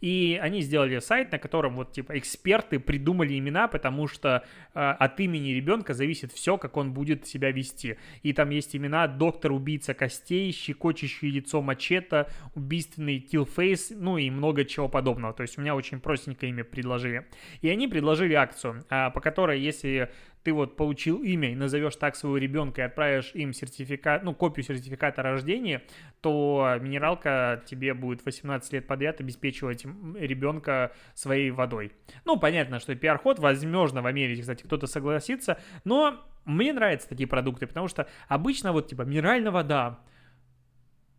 и 0.00 0.38
они 0.40 0.62
сделали 0.62 0.98
сайт, 0.98 1.32
на 1.32 1.38
котором 1.38 1.74
вот 1.76 1.92
типа 1.92 2.18
эксперты 2.18 2.78
придумали 2.78 3.38
имена, 3.38 3.68
потому 3.68 4.06
что 4.08 4.44
э, 4.74 4.80
от 4.80 5.20
имени 5.20 5.50
ребенка 5.50 5.94
зависит 5.94 6.32
все, 6.32 6.58
как 6.58 6.76
он 6.76 6.92
будет 6.92 7.26
себя 7.26 7.50
вести. 7.50 7.98
И 8.22 8.32
там 8.32 8.50
есть 8.50 8.74
имена 8.76 9.06
доктор-убийца 9.06 9.94
костей, 9.94 10.52
щекочущее 10.52 11.30
лицо 11.30 11.62
мачете, 11.62 12.26
убийственный 12.54 13.18
киллфейс, 13.20 13.90
ну 13.90 14.18
и 14.18 14.30
много 14.30 14.64
чего 14.64 14.88
подобного. 14.88 15.34
То 15.34 15.42
есть 15.42 15.58
у 15.58 15.60
меня 15.60 15.74
очень 15.74 16.00
простенькое 16.00 16.50
имя 16.50 16.64
предложили. 16.64 17.26
И 17.60 17.68
они 17.68 17.88
предложили 17.88 18.34
акцию, 18.34 18.84
э, 18.90 19.10
по 19.10 19.20
которой 19.20 19.60
если 19.60 20.10
ты 20.48 20.54
вот 20.54 20.76
получил 20.76 21.22
имя 21.22 21.52
и 21.52 21.54
назовешь 21.54 21.96
так 21.96 22.16
своего 22.16 22.38
ребенка 22.38 22.80
и 22.80 22.84
отправишь 22.84 23.32
им 23.34 23.52
сертификат, 23.52 24.22
ну, 24.22 24.34
копию 24.34 24.64
сертификата 24.64 25.20
о 25.20 25.24
рождении, 25.24 25.82
то 26.22 26.78
минералка 26.80 27.62
тебе 27.66 27.92
будет 27.92 28.24
18 28.24 28.72
лет 28.72 28.86
подряд 28.86 29.20
обеспечивать 29.20 29.84
ребенка 29.84 30.92
своей 31.12 31.50
водой. 31.50 31.92
Ну, 32.24 32.38
понятно, 32.38 32.80
что 32.80 32.94
пиар-ход, 32.94 33.38
возможно, 33.38 34.00
в 34.00 34.06
Америке, 34.06 34.40
кстати, 34.40 34.62
кто-то 34.62 34.86
согласится, 34.86 35.60
но 35.84 36.26
мне 36.46 36.72
нравятся 36.72 37.10
такие 37.10 37.26
продукты, 37.26 37.66
потому 37.66 37.88
что 37.88 38.08
обычно 38.26 38.72
вот 38.72 38.88
типа 38.88 39.02
минеральная 39.02 39.52
вода, 39.52 40.00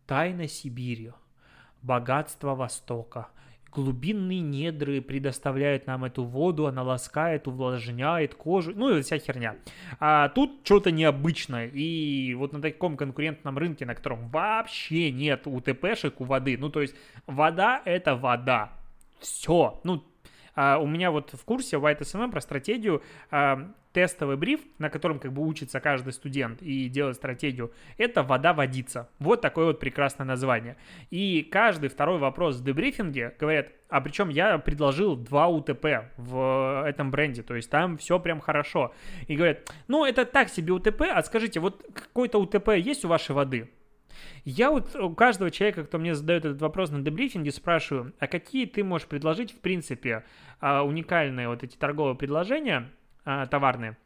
тайна 0.08 0.48
Сибири, 0.48 1.12
богатство 1.82 2.56
Востока– 2.56 3.28
глубинные 3.72 4.40
недры 4.40 5.00
предоставляют 5.00 5.86
нам 5.86 6.04
эту 6.04 6.24
воду, 6.24 6.66
она 6.66 6.82
ласкает, 6.82 7.46
увлажняет 7.46 8.34
кожу, 8.34 8.72
ну 8.74 8.96
и 8.96 9.02
вся 9.02 9.18
херня. 9.18 9.56
А 9.98 10.28
тут 10.28 10.60
что-то 10.64 10.90
необычное, 10.90 11.68
и 11.68 12.34
вот 12.34 12.52
на 12.52 12.60
таком 12.60 12.96
конкурентном 12.96 13.56
рынке, 13.58 13.86
на 13.86 13.94
котором 13.94 14.28
вообще 14.28 15.10
нет 15.10 15.46
УТПшек 15.46 16.20
у 16.20 16.24
воды, 16.24 16.56
ну 16.58 16.68
то 16.70 16.80
есть 16.80 16.94
вода 17.26 17.80
это 17.84 18.16
вода, 18.16 18.72
все, 19.20 19.80
ну 19.84 20.04
а 20.54 20.78
у 20.78 20.86
меня 20.86 21.10
вот 21.10 21.30
в 21.32 21.44
курсе 21.44 21.76
White 21.76 22.00
SMM 22.00 22.30
про 22.32 22.40
стратегию 22.40 23.02
а, 23.30 23.70
тестовый 23.92 24.36
бриф, 24.36 24.60
на 24.78 24.88
котором 24.88 25.18
как 25.18 25.32
бы 25.32 25.46
учится 25.46 25.80
каждый 25.80 26.12
студент 26.12 26.62
и 26.62 26.88
делает 26.88 27.16
стратегию, 27.16 27.72
это 27.98 28.22
вода 28.22 28.52
водится. 28.52 29.08
Вот 29.18 29.40
такое 29.40 29.66
вот 29.66 29.80
прекрасное 29.80 30.26
название. 30.26 30.76
И 31.10 31.42
каждый 31.50 31.88
второй 31.88 32.18
вопрос 32.18 32.56
в 32.56 32.64
дебрифинге 32.64 33.34
говорят, 33.38 33.68
а 33.88 34.00
причем 34.00 34.28
я 34.28 34.58
предложил 34.58 35.16
два 35.16 35.48
УТП 35.48 35.86
в 36.16 36.84
этом 36.86 37.10
бренде, 37.10 37.42
то 37.42 37.56
есть 37.56 37.70
там 37.70 37.98
все 37.98 38.20
прям 38.20 38.40
хорошо. 38.40 38.94
И 39.26 39.36
говорят, 39.36 39.72
ну 39.88 40.04
это 40.04 40.24
так 40.24 40.48
себе 40.48 40.72
УТП, 40.72 41.02
а 41.12 41.22
скажите, 41.22 41.58
вот 41.60 41.84
какой-то 41.92 42.38
УТП 42.38 42.70
есть 42.76 43.04
у 43.04 43.08
вашей 43.08 43.34
воды? 43.34 43.68
Я 44.44 44.70
вот 44.70 44.94
у 44.96 45.14
каждого 45.14 45.50
человека, 45.50 45.84
кто 45.84 45.98
мне 45.98 46.14
задает 46.14 46.44
этот 46.44 46.62
вопрос 46.62 46.90
на 46.90 47.00
дебрифинге, 47.00 47.50
спрашиваю, 47.50 48.12
а 48.18 48.26
какие 48.26 48.66
ты 48.66 48.82
можешь 48.84 49.06
предложить, 49.06 49.52
в 49.52 49.60
принципе, 49.60 50.24
а, 50.60 50.82
уникальные 50.82 51.48
вот 51.48 51.62
эти 51.62 51.76
торговые 51.76 52.16
предложения, 52.16 52.90
а, 53.24 53.46
товарные, 53.46 53.96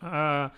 а, 0.00 0.52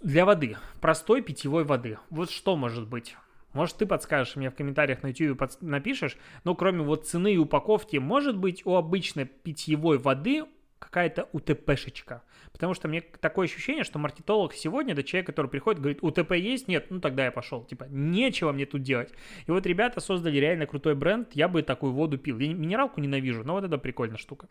для 0.00 0.24
воды, 0.24 0.56
простой 0.80 1.22
питьевой 1.22 1.64
воды. 1.64 1.98
Вот 2.10 2.30
что 2.30 2.56
может 2.56 2.88
быть? 2.88 3.16
Может, 3.52 3.76
ты 3.76 3.86
подскажешь 3.86 4.36
мне 4.36 4.50
в 4.50 4.54
комментариях 4.54 5.02
на 5.02 5.08
YouTube 5.08 5.38
под... 5.38 5.60
напишешь, 5.60 6.16
но 6.44 6.54
кроме 6.54 6.82
вот 6.82 7.06
цены 7.06 7.34
и 7.34 7.38
упаковки, 7.38 7.98
может 7.98 8.36
быть 8.36 8.64
у 8.64 8.76
обычной 8.76 9.26
питьевой 9.26 9.98
воды 9.98 10.46
какая-то 10.78 11.28
УТПшечка. 11.32 12.22
Потому 12.52 12.74
что 12.74 12.88
мне 12.88 13.00
такое 13.00 13.46
ощущение, 13.46 13.84
что 13.84 13.98
маркетолог 13.98 14.54
сегодня 14.54 14.92
это 14.92 15.02
человек, 15.02 15.26
который 15.26 15.48
приходит, 15.48 15.80
говорит, 15.80 16.02
УТП 16.02 16.32
есть? 16.32 16.68
Нет, 16.68 16.86
ну 16.90 17.00
тогда 17.00 17.24
я 17.24 17.32
пошел. 17.32 17.64
Типа, 17.64 17.86
нечего 17.88 18.52
мне 18.52 18.66
тут 18.66 18.82
делать. 18.82 19.12
И 19.46 19.50
вот 19.50 19.66
ребята 19.66 20.00
создали 20.00 20.38
реально 20.38 20.66
крутой 20.66 20.94
бренд, 20.94 21.28
я 21.32 21.48
бы 21.48 21.62
такую 21.62 21.92
воду 21.92 22.18
пил. 22.18 22.38
Я 22.38 22.52
минералку 22.52 23.00
ненавижу, 23.00 23.42
но 23.44 23.54
вот 23.54 23.64
это 23.64 23.78
прикольная 23.78 24.18
штука. 24.18 24.48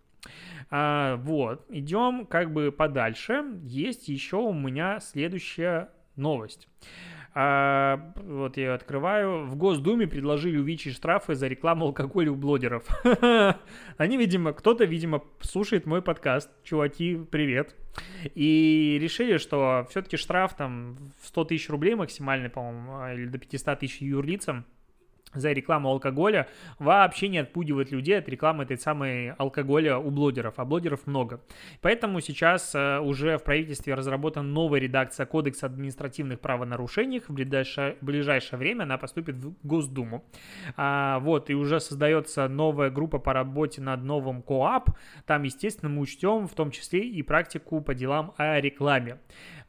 А, 0.69 1.17
вот, 1.17 1.65
идем 1.69 2.25
как 2.25 2.51
бы 2.51 2.71
подальше. 2.71 3.43
Есть 3.63 4.07
еще 4.07 4.37
у 4.37 4.53
меня 4.53 4.99
следующая 4.99 5.89
новость. 6.15 6.67
А, 7.33 8.13
вот 8.15 8.57
я 8.57 8.73
открываю. 8.73 9.45
В 9.45 9.55
Госдуме 9.55 10.07
предложили 10.07 10.57
увеличить 10.57 10.95
штрафы 10.95 11.35
за 11.35 11.47
рекламу 11.47 11.85
алкоголя 11.85 12.31
у 12.31 12.35
блогеров. 12.35 12.83
Они, 13.97 14.17
видимо, 14.17 14.53
кто-то, 14.53 14.83
видимо, 14.83 15.23
слушает 15.39 15.85
мой 15.85 16.01
подкаст. 16.01 16.49
Чуваки, 16.63 17.17
привет. 17.31 17.75
И 18.35 18.97
решили, 19.01 19.37
что 19.37 19.87
все-таки 19.89 20.17
штраф 20.17 20.55
там 20.55 20.97
в 21.21 21.27
100 21.27 21.45
тысяч 21.45 21.69
рублей 21.69 21.95
максимальный, 21.95 22.49
по-моему, 22.49 23.13
или 23.13 23.25
до 23.27 23.37
500 23.37 23.79
тысяч 23.79 24.01
юрлицам 24.01 24.65
за 25.33 25.51
рекламу 25.51 25.89
алкоголя 25.89 26.47
вообще 26.79 27.27
не 27.27 27.39
отпугивает 27.39 27.91
людей 27.91 28.17
от 28.17 28.27
рекламы 28.29 28.63
этой 28.63 28.77
самой 28.77 29.31
алкоголя 29.31 29.97
у 29.97 30.11
блогеров, 30.11 30.55
а 30.57 30.65
блогеров 30.65 31.07
много. 31.07 31.41
Поэтому 31.81 32.21
сейчас 32.21 32.75
э, 32.75 32.99
уже 32.99 33.37
в 33.37 33.43
правительстве 33.43 33.93
разработана 33.93 34.47
новая 34.47 34.79
редакция 34.79 35.25
Кодекса 35.25 35.67
административных 35.67 36.39
правонарушений. 36.39 37.19
В 37.19 37.29
ближайшее, 37.31 38.57
время 38.57 38.83
она 38.83 38.97
поступит 38.97 39.35
в 39.35 39.53
Госдуму. 39.63 40.25
А, 40.77 41.19
вот, 41.19 41.49
и 41.49 41.55
уже 41.55 41.79
создается 41.79 42.47
новая 42.47 42.89
группа 42.89 43.19
по 43.19 43.33
работе 43.33 43.81
над 43.81 44.03
новым 44.03 44.41
КОАП. 44.41 44.91
Там, 45.25 45.43
естественно, 45.43 45.89
мы 45.89 46.01
учтем 46.01 46.47
в 46.47 46.53
том 46.53 46.71
числе 46.71 47.01
и 47.01 47.21
практику 47.23 47.81
по 47.81 47.93
делам 47.93 48.33
о 48.37 48.59
рекламе. 48.59 49.19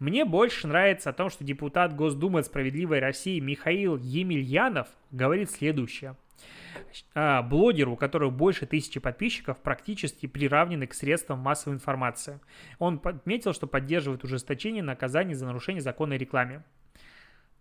Мне 0.02 0.24
больше 0.24 0.66
нравится 0.66 1.10
о 1.10 1.12
том, 1.12 1.30
что 1.30 1.44
депутат 1.44 1.94
Госдумы 1.94 2.40
от 2.40 2.46
«Справедливой 2.46 2.98
России» 2.98 3.38
Михаил 3.38 3.96
Емельянов 3.98 4.88
говорит 5.12 5.48
следующее. 5.48 6.16
А, 7.14 7.40
блогеру, 7.40 7.92
у 7.92 7.96
которого 7.96 8.30
больше 8.30 8.66
тысячи 8.66 8.98
подписчиков, 8.98 9.58
практически 9.58 10.26
приравнены 10.26 10.88
к 10.88 10.94
средствам 10.94 11.38
массовой 11.38 11.76
информации. 11.76 12.40
Он 12.80 13.00
отметил, 13.04 13.52
что 13.52 13.68
поддерживает 13.68 14.24
ужесточение 14.24 14.82
наказаний 14.82 15.34
за 15.34 15.46
нарушение 15.46 15.82
закона 15.82 16.16
о 16.16 16.18
рекламе. 16.18 16.64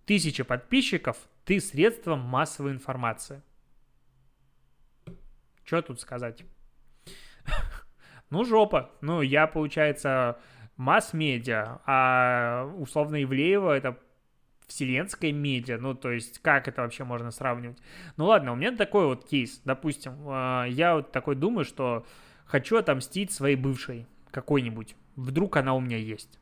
Тысяча 0.08 0.44
подписчиков, 0.44 1.18
ты 1.46 1.60
средством 1.60 2.22
массовой 2.22 2.72
информации. 2.72 3.44
Что 5.64 5.84
тут 5.84 6.02
сказать? 6.02 6.44
Ну, 8.32 8.46
жопа. 8.46 8.92
Ну, 9.02 9.22
я, 9.22 9.46
получается, 9.46 10.40
масс-медиа, 10.82 11.80
а 11.86 12.74
условно 12.78 13.22
Ивлеева 13.24 13.78
это 13.78 14.00
вселенская 14.68 15.32
медиа, 15.32 15.78
ну, 15.78 15.94
то 15.94 16.12
есть, 16.12 16.40
как 16.40 16.68
это 16.68 16.82
вообще 16.82 17.04
можно 17.04 17.30
сравнивать? 17.32 17.78
Ну, 18.18 18.26
ладно, 18.26 18.54
у 18.54 18.56
меня 18.56 18.76
такой 18.76 19.06
вот 19.06 19.28
кейс, 19.28 19.62
допустим, 19.64 20.14
а, 20.26 20.66
я 20.66 20.96
вот 20.96 21.12
такой 21.12 21.36
думаю, 21.36 21.66
что 21.66 22.06
хочу 22.46 22.78
отомстить 22.78 23.32
своей 23.32 23.56
бывшей 23.56 24.08
какой-нибудь, 24.32 24.96
вдруг 25.16 25.58
она 25.58 25.76
у 25.76 25.80
меня 25.80 25.98
есть. 25.98 26.40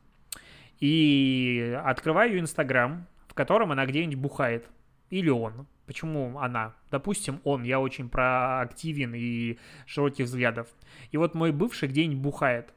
И 0.78 1.78
открываю 1.84 2.38
Инстаграм, 2.40 3.06
в 3.28 3.34
котором 3.34 3.72
она 3.72 3.84
где-нибудь 3.84 4.16
бухает, 4.16 4.66
или 5.10 5.28
он. 5.28 5.66
Почему 5.86 6.38
она? 6.38 6.76
Допустим, 6.90 7.40
он, 7.44 7.64
я 7.64 7.80
очень 7.80 8.08
проактивен 8.08 9.12
и 9.14 9.58
широких 9.84 10.26
взглядов. 10.26 10.68
И 11.10 11.16
вот 11.16 11.34
мой 11.34 11.50
бывший 11.50 11.88
где-нибудь 11.88 12.22
бухает. 12.22 12.72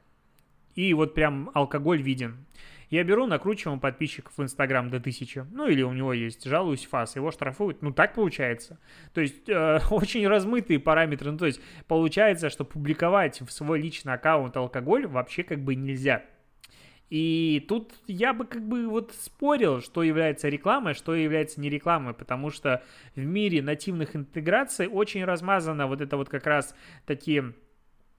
И 0.76 0.94
вот 0.94 1.14
прям 1.14 1.52
алкоголь 1.54 2.02
виден. 2.02 2.46
Я 2.90 3.04
беру, 3.04 3.26
накручиваю 3.26 3.80
подписчиков 3.80 4.34
в 4.38 4.44
Инстаграм 4.44 4.88
до 4.90 5.00
тысячи. 5.00 5.44
Ну, 5.52 5.68
или 5.68 5.82
у 5.82 5.94
него 5.94 6.14
есть, 6.14 6.46
жалуюсь, 6.46 6.86
фас, 6.86 7.16
его 7.16 7.32
штрафуют. 7.32 7.82
Ну, 7.82 7.92
так 7.92 8.14
получается. 8.14 8.80
То 9.14 9.22
есть, 9.22 9.50
э, 9.50 9.80
очень 9.90 10.28
размытые 10.28 10.80
параметры. 10.80 11.32
Ну, 11.32 11.40
то 11.40 11.48
есть, 11.48 11.60
получается, 11.88 12.52
что 12.52 12.66
публиковать 12.66 13.42
в 13.42 13.50
свой 13.52 13.82
личный 13.82 14.14
аккаунт 14.14 14.56
алкоголь 14.58 15.08
вообще 15.08 15.42
как 15.42 15.60
бы 15.60 15.74
нельзя. 15.74 16.24
И 17.10 17.66
тут 17.68 17.94
я 18.08 18.34
бы 18.34 18.46
как 18.46 18.68
бы 18.68 18.88
вот 18.88 19.14
спорил, 19.20 19.82
что 19.82 20.04
является 20.04 20.50
рекламой, 20.50 20.94
что 20.94 21.14
является 21.14 21.62
не 21.62 21.70
рекламой, 21.70 22.14
потому 22.14 22.50
что 22.50 22.84
в 23.16 23.24
мире 23.24 23.62
нативных 23.62 24.16
интеграций 24.16 24.88
очень 24.88 25.24
размазано 25.24 25.88
вот 25.88 26.02
это 26.02 26.18
вот 26.18 26.30
как 26.30 26.48
раз 26.48 26.76
такие 27.06 27.54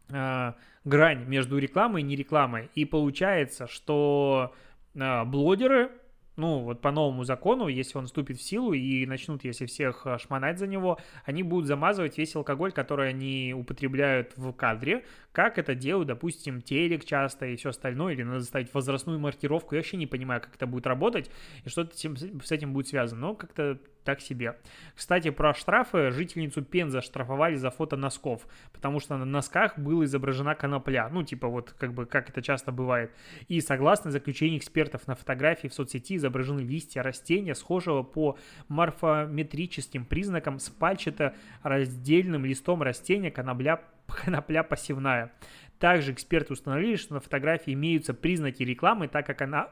грань 0.08 1.24
между 1.26 1.58
рекламой 1.58 2.02
и 2.02 2.04
нерекламой. 2.04 2.70
И 2.74 2.84
получается, 2.84 3.66
что 3.66 4.54
э, 4.94 5.24
блогеры, 5.24 5.90
ну, 6.36 6.60
вот 6.60 6.80
по 6.80 6.90
новому 6.90 7.24
закону, 7.24 7.68
если 7.68 7.96
он 7.96 8.06
вступит 8.06 8.38
в 8.38 8.42
силу 8.42 8.72
и 8.72 9.06
начнут, 9.06 9.44
если 9.44 9.66
всех 9.66 10.04
а, 10.04 10.18
шмонать 10.18 10.58
за 10.58 10.66
него, 10.66 10.98
они 11.24 11.44
будут 11.44 11.66
замазывать 11.66 12.18
весь 12.18 12.34
алкоголь, 12.34 12.72
который 12.72 13.10
они 13.10 13.54
употребляют 13.56 14.32
в 14.36 14.52
кадре, 14.52 15.04
как 15.34 15.58
это 15.58 15.74
делают, 15.74 16.06
допустим, 16.06 16.62
телек 16.62 17.04
часто 17.04 17.46
и 17.46 17.56
все 17.56 17.70
остальное, 17.70 18.14
или 18.14 18.22
надо 18.22 18.44
ставить 18.44 18.72
возрастную 18.72 19.18
маркировку. 19.18 19.74
Я 19.74 19.80
вообще 19.80 19.96
не 19.96 20.06
понимаю, 20.06 20.40
как 20.40 20.54
это 20.54 20.66
будет 20.66 20.86
работать 20.86 21.28
и 21.64 21.68
что 21.68 21.84
с 21.92 22.52
этим 22.52 22.72
будет 22.72 22.86
связано. 22.86 23.20
Но 23.20 23.34
как-то 23.34 23.80
так 24.04 24.20
себе. 24.20 24.56
Кстати, 24.94 25.30
про 25.30 25.54
штрафы. 25.54 26.10
Жительницу 26.10 26.62
Пенза 26.62 27.00
штрафовали 27.00 27.56
за 27.56 27.70
фото 27.70 27.96
носков, 27.96 28.46
потому 28.72 29.00
что 29.00 29.16
на 29.16 29.24
носках 29.24 29.78
была 29.78 30.04
изображена 30.04 30.54
конопля. 30.54 31.08
Ну, 31.08 31.24
типа 31.24 31.48
вот, 31.48 31.72
как 31.72 31.94
бы, 31.94 32.06
как 32.06 32.30
это 32.30 32.40
часто 32.42 32.70
бывает. 32.70 33.10
И 33.48 33.60
согласно 33.60 34.10
заключению 34.10 34.58
экспертов 34.58 35.06
на 35.08 35.16
фотографии 35.16 35.68
в 35.68 35.74
соцсети 35.74 36.16
изображены 36.16 36.60
листья 36.60 37.02
растения, 37.02 37.54
схожего 37.54 38.02
по 38.02 38.38
морфометрическим 38.68 40.04
признакам 40.04 40.60
с 40.60 40.68
пальчато-раздельным 40.68 42.44
листом 42.44 42.82
растения 42.82 43.30
конопля, 43.30 43.80
конопля 44.24 44.62
пассивная. 44.62 45.32
Также 45.78 46.12
эксперты 46.12 46.52
установили, 46.52 46.96
что 46.96 47.14
на 47.14 47.20
фотографии 47.20 47.72
имеются 47.72 48.14
признаки 48.14 48.62
рекламы, 48.62 49.08
так 49.08 49.26
как 49.26 49.42
она 49.42 49.70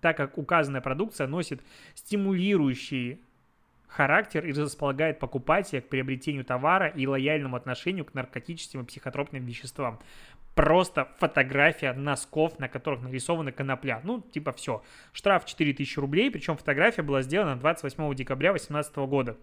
так 0.00 0.16
как 0.16 0.36
указанная 0.36 0.80
продукция 0.80 1.28
носит 1.28 1.62
стимулирующие 1.94 3.20
характер 3.86 4.44
и 4.44 4.52
располагает 4.52 5.18
покупателя 5.18 5.80
к 5.80 5.88
приобретению 5.88 6.44
товара 6.44 6.88
и 6.88 7.06
лояльному 7.06 7.56
отношению 7.56 8.04
к 8.04 8.14
наркотическим 8.14 8.80
и 8.80 8.84
психотропным 8.84 9.44
веществам. 9.44 10.00
Просто 10.54 11.08
фотография 11.18 11.92
носков, 11.92 12.58
на 12.58 12.68
которых 12.68 13.02
нарисована 13.02 13.52
конопля. 13.52 14.00
Ну, 14.02 14.20
типа 14.20 14.52
все. 14.52 14.82
Штраф 15.12 15.46
4000 15.46 15.98
рублей, 15.98 16.30
причем 16.30 16.56
фотография 16.56 17.02
была 17.02 17.22
сделана 17.22 17.56
28 17.56 18.14
декабря 18.14 18.50
2018 18.50 18.96
года. 18.96 19.36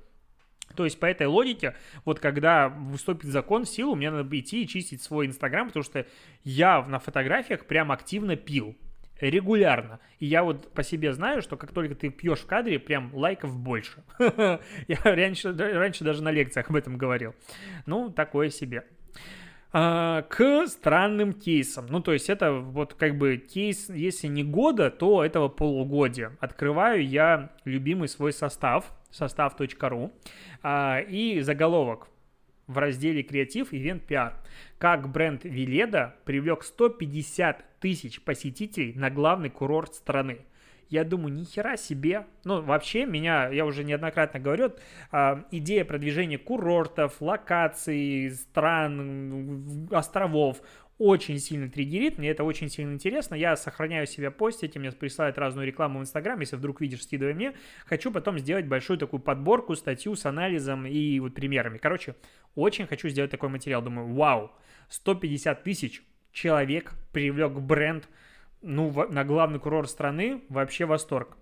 То 0.75 0.85
есть 0.85 0.99
по 0.99 1.05
этой 1.05 1.27
логике, 1.27 1.75
вот 2.05 2.19
когда 2.19 2.69
выступит 2.69 3.29
закон 3.29 3.65
в 3.65 3.69
силу, 3.69 3.95
мне 3.95 4.11
надо 4.11 4.39
идти 4.39 4.63
и 4.63 4.67
чистить 4.67 5.01
свой 5.01 5.25
инстаграм, 5.27 5.67
потому 5.67 5.83
что 5.83 6.05
я 6.43 6.85
на 6.85 6.99
фотографиях 6.99 7.65
прям 7.65 7.91
активно 7.91 8.35
пил 8.35 8.75
регулярно. 9.19 9.99
И 10.19 10.25
я 10.25 10.43
вот 10.43 10.71
по 10.73 10.83
себе 10.83 11.13
знаю, 11.13 11.41
что 11.41 11.57
как 11.57 11.71
только 11.71 11.95
ты 11.95 12.09
пьешь 12.09 12.39
в 12.39 12.45
кадре, 12.45 12.79
прям 12.79 13.13
лайков 13.13 13.57
больше. 13.57 14.03
Я 14.87 14.97
раньше, 15.03 15.53
раньше 15.53 16.03
даже 16.03 16.23
на 16.23 16.31
лекциях 16.31 16.69
об 16.69 16.75
этом 16.75 16.97
говорил. 16.97 17.35
Ну, 17.85 18.09
такое 18.09 18.49
себе. 18.49 18.85
А, 19.71 20.23
к 20.23 20.67
странным 20.67 21.33
кейсам. 21.33 21.87
Ну, 21.89 22.01
то 22.01 22.13
есть 22.13 22.29
это 22.29 22.53
вот 22.53 22.95
как 22.95 23.17
бы 23.17 23.37
кейс, 23.37 23.89
если 23.89 24.27
не 24.27 24.43
года, 24.43 24.89
то 24.89 25.23
этого 25.23 25.47
полугодия. 25.47 26.35
Открываю 26.39 27.05
я 27.05 27.51
любимый 27.65 28.07
свой 28.07 28.33
состав, 28.33 28.91
состав.ру, 29.11 30.11
а, 30.61 30.99
и 30.99 31.41
заголовок 31.41 32.07
в 32.67 32.77
разделе 32.77 33.23
«Креатив. 33.23 33.73
Ивент 33.73 34.03
пиар». 34.03 34.35
Как 34.77 35.09
бренд 35.09 35.43
Веледа 35.43 36.15
привлек 36.23 36.63
150 36.63 37.79
тысяч 37.79 38.21
посетителей 38.21 38.93
на 38.93 39.09
главный 39.09 39.49
курорт 39.49 39.95
страны. 39.95 40.39
Я 40.89 41.03
думаю, 41.03 41.33
ни 41.33 41.43
хера 41.43 41.77
себе. 41.77 42.25
Ну, 42.43 42.61
вообще, 42.61 43.05
меня, 43.05 43.49
я 43.49 43.65
уже 43.65 43.83
неоднократно 43.83 44.39
говорю, 44.39 44.73
э, 45.11 45.43
идея 45.51 45.85
продвижения 45.85 46.39
курортов, 46.39 47.21
локаций, 47.21 48.31
стран, 48.31 49.87
островов 49.91 50.61
очень 50.99 51.39
сильно 51.39 51.69
триггерит, 51.69 52.17
мне 52.17 52.29
это 52.29 52.43
очень 52.43 52.69
сильно 52.69 52.93
интересно, 52.93 53.33
я 53.33 53.55
сохраняю 53.55 54.05
себя 54.05 54.31
постить, 54.31 54.75
мне 54.75 54.91
присылают 54.91 55.37
разную 55.37 55.65
рекламу 55.65 55.99
в 55.99 56.01
Инстаграм, 56.03 56.39
если 56.39 56.57
вдруг 56.57 56.81
видишь, 56.81 57.03
скидывай 57.03 57.33
мне, 57.33 57.53
хочу 57.85 58.11
потом 58.11 58.37
сделать 58.37 58.67
большую 58.67 58.99
такую 58.99 59.21
подборку, 59.21 59.75
статью 59.75 60.15
с 60.15 60.25
анализом 60.25 60.85
и 60.85 61.19
вот 61.21 61.33
примерами. 61.33 61.77
Короче, 61.77 62.15
очень 62.53 62.85
хочу 62.85 63.07
сделать 63.07 63.31
такой 63.31 63.47
материал, 63.47 63.81
думаю, 63.81 64.13
вау, 64.13 64.51
150 64.89 65.63
тысяч 65.63 66.03
человек 66.33 66.93
привлек 67.13 67.53
бренд, 67.53 68.09
ну, 68.61 68.91
на 69.09 69.23
главный 69.23 69.59
курорт 69.59 69.89
страны, 69.89 70.43
вообще 70.49 70.85
восторг. 70.85 71.37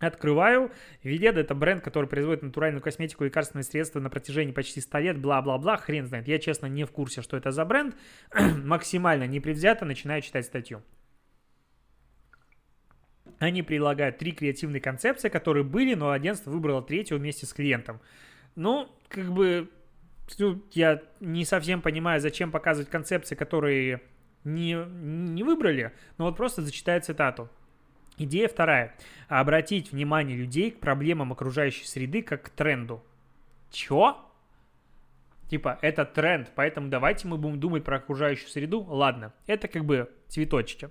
Открываю. 0.00 0.72
Веледа– 1.02 1.40
это 1.42 1.54
бренд, 1.54 1.84
который 1.84 2.08
производит 2.08 2.42
натуральную 2.42 2.82
косметику 2.82 3.22
и 3.22 3.26
лекарственные 3.26 3.64
средства 3.64 4.00
на 4.00 4.08
протяжении 4.08 4.50
почти 4.50 4.80
100 4.80 4.98
лет, 4.98 5.18
бла-бла-бла, 5.18 5.76
хрен 5.76 6.06
знает. 6.06 6.26
Я, 6.26 6.38
честно, 6.38 6.66
не 6.66 6.84
в 6.84 6.90
курсе, 6.90 7.20
что 7.20 7.36
это 7.36 7.50
за 7.50 7.66
бренд. 7.66 7.94
Максимально 8.64 9.26
непредвзято 9.26 9.84
начинаю 9.84 10.22
читать 10.22 10.46
статью. 10.46 10.82
Они 13.38 13.62
предлагают 13.62 14.16
три 14.16 14.32
креативные 14.32 14.80
концепции, 14.80 15.28
которые 15.28 15.64
были, 15.64 15.94
но 15.94 16.10
агентство 16.10 16.50
выбрало 16.50 16.82
третью 16.82 17.18
вместе 17.18 17.44
с 17.44 17.52
клиентом. 17.52 18.00
Ну, 18.56 18.88
как 19.08 19.30
бы, 19.30 19.68
я 20.72 21.02
не 21.20 21.44
совсем 21.44 21.82
понимаю, 21.82 22.22
зачем 22.22 22.50
показывать 22.50 22.88
концепции, 22.88 23.34
которые 23.34 24.00
не, 24.44 24.74
не 24.74 25.42
выбрали, 25.42 25.92
но 26.16 26.24
вот 26.24 26.38
просто 26.38 26.62
зачитаю 26.62 27.02
цитату. 27.02 27.50
Идея 28.22 28.48
вторая. 28.48 28.94
Обратить 29.28 29.92
внимание 29.92 30.36
людей 30.36 30.70
к 30.70 30.78
проблемам 30.78 31.32
окружающей 31.32 31.86
среды 31.86 32.20
как 32.20 32.42
к 32.42 32.50
тренду. 32.50 33.02
Чё? 33.70 34.18
Типа, 35.48 35.78
это 35.80 36.04
тренд, 36.04 36.52
поэтому 36.54 36.88
давайте 36.90 37.26
мы 37.26 37.38
будем 37.38 37.58
думать 37.58 37.82
про 37.82 37.96
окружающую 37.96 38.50
среду. 38.50 38.82
Ладно, 38.82 39.32
это 39.46 39.68
как 39.68 39.86
бы 39.86 40.10
цветочки. 40.28 40.90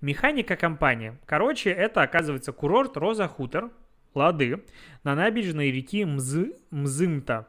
Механика 0.00 0.54
компании. 0.54 1.18
Короче, 1.26 1.70
это 1.70 2.02
оказывается 2.02 2.52
курорт 2.52 2.96
Роза 2.96 3.26
Хутор. 3.26 3.72
Лады. 4.14 4.62
На 5.02 5.16
набережной 5.16 5.72
реки 5.72 6.04
Мз... 6.04 6.32
Мзымта. 6.70 7.48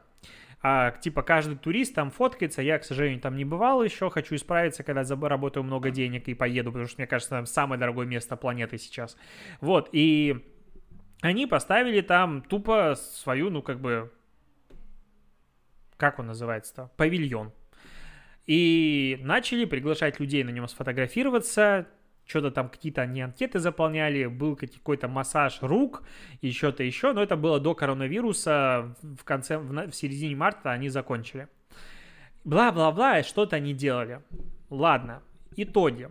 А, 0.66 0.92
типа 0.92 1.22
каждый 1.22 1.58
турист 1.58 1.94
там 1.94 2.10
фоткается, 2.10 2.62
я, 2.62 2.78
к 2.78 2.84
сожалению, 2.84 3.20
там 3.20 3.36
не 3.36 3.44
бывал 3.44 3.84
еще, 3.84 4.08
хочу 4.08 4.34
исправиться, 4.34 4.82
когда 4.82 5.04
заработаю 5.04 5.62
много 5.62 5.90
денег 5.90 6.26
и 6.26 6.32
поеду, 6.32 6.72
потому 6.72 6.88
что, 6.88 7.02
мне 7.02 7.06
кажется, 7.06 7.34
там 7.34 7.44
самое 7.44 7.78
дорогое 7.78 8.06
место 8.06 8.34
планеты 8.34 8.78
сейчас. 8.78 9.14
Вот, 9.60 9.90
и 9.92 10.42
они 11.20 11.46
поставили 11.46 12.00
там 12.00 12.40
тупо 12.40 12.94
свою, 12.96 13.50
ну, 13.50 13.60
как 13.60 13.78
бы, 13.78 14.10
как 15.98 16.18
он 16.18 16.28
называется-то, 16.28 16.90
павильон. 16.96 17.52
И 18.46 19.18
начали 19.20 19.66
приглашать 19.66 20.18
людей 20.18 20.44
на 20.44 20.50
нем 20.50 20.66
сфотографироваться, 20.66 21.88
что-то 22.26 22.50
там 22.50 22.68
какие-то 22.68 23.02
они 23.02 23.22
анкеты 23.22 23.58
заполняли, 23.58 24.26
был 24.26 24.56
какой-то 24.56 25.08
массаж 25.08 25.58
рук 25.60 26.02
и 26.40 26.50
что-то 26.52 26.82
еще, 26.82 27.12
но 27.12 27.22
это 27.22 27.36
было 27.36 27.60
до 27.60 27.74
коронавируса, 27.74 28.94
в 29.02 29.24
конце, 29.24 29.58
в, 29.58 29.90
в 29.90 29.94
середине 29.94 30.36
марта 30.36 30.72
они 30.72 30.88
закончили. 30.88 31.48
Бла-бла-бла, 32.44 33.22
что-то 33.22 33.56
они 33.56 33.72
делали. 33.72 34.20
Ладно, 34.70 35.22
итоги. 35.56 36.10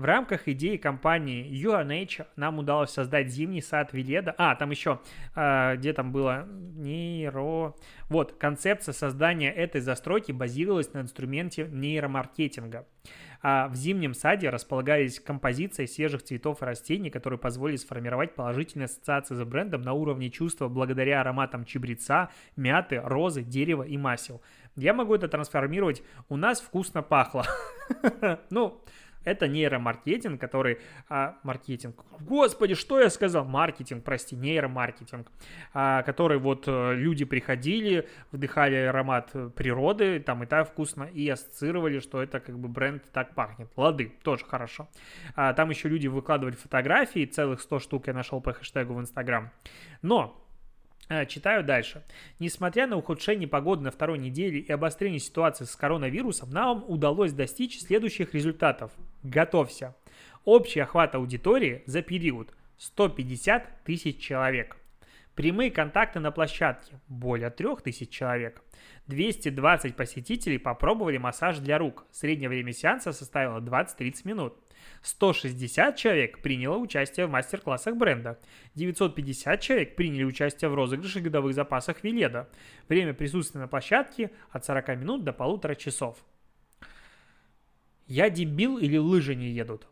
В 0.00 0.04
рамках 0.04 0.48
идеи 0.48 0.78
компании 0.78 1.46
UNH 1.62 2.24
нам 2.34 2.58
удалось 2.58 2.88
создать 2.88 3.28
зимний 3.28 3.60
сад 3.60 3.92
Веледа. 3.92 4.34
А, 4.38 4.54
там 4.54 4.70
еще, 4.70 4.98
э, 5.36 5.76
где 5.76 5.92
там 5.92 6.10
было 6.10 6.48
нейро... 6.48 7.74
Вот, 8.08 8.32
концепция 8.32 8.94
создания 8.94 9.52
этой 9.52 9.82
застройки 9.82 10.32
базировалась 10.32 10.94
на 10.94 11.00
инструменте 11.00 11.68
нейромаркетинга. 11.70 12.86
А 13.42 13.68
в 13.68 13.74
зимнем 13.74 14.14
саде 14.14 14.48
располагались 14.48 15.20
композиции 15.20 15.84
свежих 15.84 16.22
цветов 16.22 16.62
и 16.62 16.64
растений, 16.64 17.10
которые 17.10 17.38
позволили 17.38 17.76
сформировать 17.76 18.34
положительные 18.34 18.86
ассоциации 18.86 19.34
за 19.34 19.44
брендом 19.44 19.82
на 19.82 19.92
уровне 19.92 20.30
чувства 20.30 20.68
благодаря 20.68 21.20
ароматам 21.20 21.66
чебреца, 21.66 22.30
мяты, 22.56 23.02
розы, 23.02 23.42
дерева 23.42 23.82
и 23.82 23.98
масел. 23.98 24.40
Я 24.76 24.94
могу 24.94 25.14
это 25.14 25.28
трансформировать. 25.28 26.02
У 26.28 26.36
нас 26.36 26.60
вкусно 26.60 27.02
пахло. 27.02 27.44
Ну, 28.50 28.80
это 29.24 29.48
нейромаркетинг, 29.48 30.40
который... 30.40 30.78
А, 31.08 31.38
маркетинг. 31.42 32.04
Господи, 32.20 32.74
что 32.74 33.00
я 33.00 33.10
сказал? 33.10 33.44
Маркетинг, 33.44 34.04
прости, 34.04 34.36
нейромаркетинг. 34.36 35.30
А, 35.74 36.02
который 36.02 36.38
вот 36.38 36.64
э, 36.66 36.94
люди 36.94 37.24
приходили, 37.24 38.08
вдыхали 38.32 38.76
аромат 38.76 39.32
природы, 39.54 40.20
там 40.20 40.42
и 40.42 40.46
так 40.46 40.68
вкусно, 40.68 41.04
и 41.04 41.28
ассоциировали, 41.28 42.00
что 42.00 42.22
это 42.22 42.40
как 42.40 42.58
бы 42.58 42.68
бренд 42.68 43.04
так 43.12 43.34
пахнет. 43.34 43.70
Лады, 43.76 44.12
тоже 44.22 44.44
хорошо. 44.44 44.88
А, 45.34 45.52
там 45.52 45.70
еще 45.70 45.88
люди 45.88 46.06
выкладывали 46.06 46.54
фотографии, 46.54 47.26
целых 47.26 47.60
100 47.60 47.78
штук 47.80 48.06
я 48.06 48.14
нашел 48.14 48.40
по 48.40 48.52
хэштегу 48.52 48.94
в 48.94 49.00
Инстаграм. 49.00 49.50
Но 50.02 50.36
Э, 50.40 50.49
читаю 51.28 51.64
дальше. 51.64 52.02
Несмотря 52.38 52.86
на 52.86 52.96
ухудшение 52.96 53.48
погоды 53.48 53.82
на 53.82 53.90
второй 53.90 54.18
неделе 54.18 54.60
и 54.60 54.72
обострение 54.72 55.18
ситуации 55.18 55.64
с 55.64 55.74
коронавирусом, 55.74 56.50
нам 56.50 56.84
удалось 56.86 57.32
достичь 57.32 57.80
следующих 57.80 58.34
результатов. 58.34 58.92
Готовься. 59.22 59.96
Общий 60.44 60.80
охват 60.80 61.14
аудитории 61.14 61.82
за 61.86 62.02
период 62.02 62.54
150 62.78 63.84
тысяч 63.84 64.18
человек. 64.18 64.79
Прямые 65.40 65.70
контакты 65.70 66.20
на 66.20 66.32
площадке– 66.32 67.00
более 67.08 67.48
3000 67.48 68.04
человек. 68.10 68.62
220 69.06 69.96
посетителей 69.96 70.58
попробовали 70.58 71.16
массаж 71.16 71.60
для 71.60 71.78
рук. 71.78 72.04
Среднее 72.10 72.50
время 72.50 72.74
сеанса 72.74 73.14
составило 73.14 73.58
20-30 73.58 74.16
минут. 74.24 74.58
160 75.00 75.96
человек 75.96 76.42
приняло 76.42 76.76
участие 76.76 77.24
в 77.24 77.30
мастер-классах 77.30 77.96
бренда. 77.96 78.38
950 78.74 79.58
человек 79.62 79.96
приняли 79.96 80.24
участие 80.24 80.68
в 80.68 80.74
розыгрыше 80.74 81.20
годовых 81.20 81.54
запасах 81.54 82.04
Веледа. 82.04 82.50
Время 82.90 83.14
присутствия 83.14 83.62
на 83.62 83.66
площадке 83.66 84.32
от 84.50 84.66
40 84.66 84.88
минут 84.98 85.24
до 85.24 85.32
полутора 85.32 85.74
часов. 85.74 86.18
Я 88.06 88.28
дебил 88.28 88.76
или 88.76 88.98
лыжи 88.98 89.34
не 89.34 89.48
едут? 89.48 89.86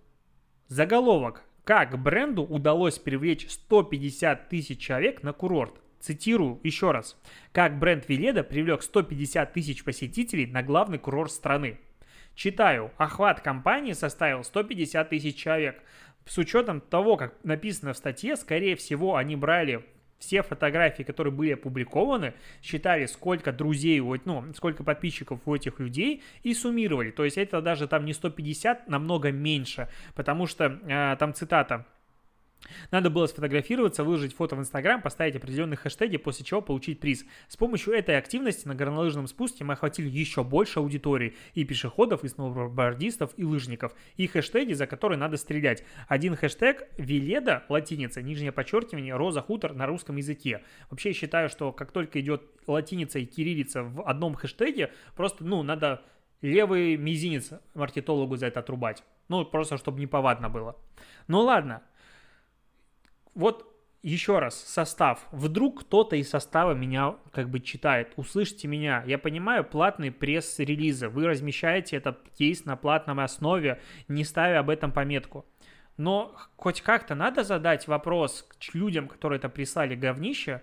Заголовок. 0.67 1.48
Как 1.69 2.01
бренду 2.03 2.45
удалось 2.45 2.99
привлечь 2.99 3.47
150 3.47 4.49
тысяч 4.49 4.81
человек 4.81 5.23
на 5.23 5.35
курорт? 5.35 5.75
Цитирую 6.01 6.59
еще 6.63 6.93
раз. 6.93 7.21
Как 7.53 7.79
бренд 7.79 8.09
Веледа 8.09 8.43
привлек 8.43 8.83
150 8.83 9.53
тысяч 9.53 9.85
посетителей 9.85 10.47
на 10.47 10.63
главный 10.63 10.99
курорт 10.99 11.31
страны? 11.31 11.79
Читаю, 12.35 12.91
охват 12.97 13.43
компании 13.43 13.93
составил 13.93 14.45
150 14.45 15.11
тысяч 15.11 15.37
человек. 15.37 15.83
С 16.25 16.39
учетом 16.39 16.81
того, 16.81 17.19
как 17.19 17.35
написано 17.45 17.93
в 17.93 17.99
статье, 17.99 18.37
скорее 18.37 18.75
всего, 18.75 19.17
они 19.17 19.37
брали 19.37 19.85
все 20.19 20.43
фотографии, 20.43 21.03
которые 21.03 21.33
были 21.33 21.53
опубликованы, 21.53 22.35
считали, 22.63 23.07
сколько 23.07 23.53
друзей, 23.53 24.01
ну, 24.01 24.45
сколько 24.55 24.85
подписчиков 24.85 25.41
у 25.47 25.55
этих 25.55 25.79
людей 25.79 26.23
и 26.43 26.55
суммировали. 26.55 27.11
То 27.11 27.25
есть 27.25 27.39
это 27.39 27.61
даже 27.61 27.87
там 27.87 28.05
не 28.05 28.13
150, 28.13 28.89
намного 28.89 29.31
меньше, 29.31 29.89
потому 30.15 30.47
что 30.47 30.81
э, 30.87 31.17
там 31.19 31.35
цитата 31.35 31.87
надо 32.91 33.11
было 33.11 33.27
сфотографироваться, 33.27 34.05
выложить 34.05 34.35
фото 34.35 34.57
в 34.57 34.61
Инстаграм, 34.61 35.01
поставить 35.01 35.37
определенные 35.37 35.77
хэштеги, 35.77 36.17
после 36.17 36.45
чего 36.45 36.61
получить 36.61 37.01
приз. 37.01 37.25
С 37.49 37.57
помощью 37.57 37.95
этой 37.95 38.19
активности 38.19 38.67
на 38.67 38.75
горнолыжном 38.75 39.27
спуске 39.27 39.65
мы 39.65 39.75
охватили 39.75 40.09
еще 40.09 40.45
больше 40.45 40.81
аудитории 40.81 41.35
и 41.55 41.65
пешеходов, 41.65 42.25
и 42.25 42.29
сноубордистов, 42.29 43.33
и 43.37 43.45
лыжников. 43.45 43.95
И 44.17 44.27
хэштеги, 44.27 44.73
за 44.73 44.87
которые 44.87 45.19
надо 45.19 45.37
стрелять. 45.37 45.85
Один 46.09 46.37
хэштег 46.37 46.89
Веледа, 46.97 47.65
латиница, 47.69 48.23
нижнее 48.23 48.53
подчеркивание, 48.53 49.17
роза 49.17 49.43
хутор 49.43 49.75
на 49.75 49.87
русском 49.87 50.17
языке. 50.17 50.63
Вообще 50.91 51.13
считаю, 51.13 51.49
что 51.49 51.73
как 51.73 51.93
только 51.93 52.21
идет 52.21 52.43
латиница 52.67 53.19
и 53.19 53.25
кириллица 53.25 53.83
в 53.83 54.03
одном 54.03 54.35
хэштеге, 54.35 54.93
просто, 55.15 55.45
ну, 55.45 55.63
надо 55.63 56.03
левый 56.41 56.97
мизинец 56.97 57.51
маркетологу 57.75 58.37
за 58.37 58.47
это 58.47 58.61
отрубать. 58.61 59.03
Ну, 59.29 59.45
просто 59.45 59.77
чтобы 59.77 60.01
неповадно 60.01 60.49
было. 60.49 60.77
Ну 61.27 61.41
ладно, 61.41 61.83
вот 63.39 63.73
еще 64.03 64.41
раз, 64.41 64.61
состав. 64.61 65.29
Вдруг 65.31 65.83
кто-то 65.83 66.17
из 66.17 66.29
состава 66.29 66.73
меня 66.75 67.15
как 67.31 67.49
бы 67.49 67.61
читает. 67.61 68.13
Услышьте 68.17 68.67
меня. 68.67 69.05
Я 69.07 69.17
понимаю, 69.17 69.63
платные 69.63 70.11
пресс-релизы. 70.11 71.09
Вы 71.09 71.29
размещаете 71.29 71.97
этот 71.97 72.29
кейс 72.37 72.65
на 72.65 72.75
платной 72.75 73.23
основе, 73.23 73.81
не 74.09 74.25
ставя 74.25 74.59
об 74.59 74.71
этом 74.71 74.91
пометку. 74.91 75.47
Но 75.97 76.35
хоть 76.57 76.81
как-то 76.81 77.15
надо 77.15 77.45
задать 77.45 77.87
вопрос 77.87 78.43
к 78.43 78.75
людям, 78.75 79.07
которые 79.07 79.39
это 79.39 79.49
прислали 79.49 79.95
говнище. 79.95 80.63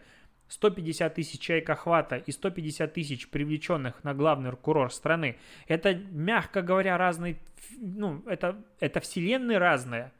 150 0.49 1.15
тысяч 1.15 1.39
человек 1.39 1.69
охвата 1.69 2.17
и 2.17 2.31
150 2.33 2.93
тысяч 2.93 3.29
привлеченных 3.29 4.03
на 4.03 4.13
главный 4.13 4.51
курорт 4.51 4.93
страны. 4.93 5.37
Это, 5.69 5.95
мягко 5.95 6.61
говоря, 6.61 6.97
разные... 6.97 7.37
Ну, 7.77 8.21
это, 8.27 8.61
это 8.81 8.99
вселенные 8.99 9.59
разные 9.59 10.11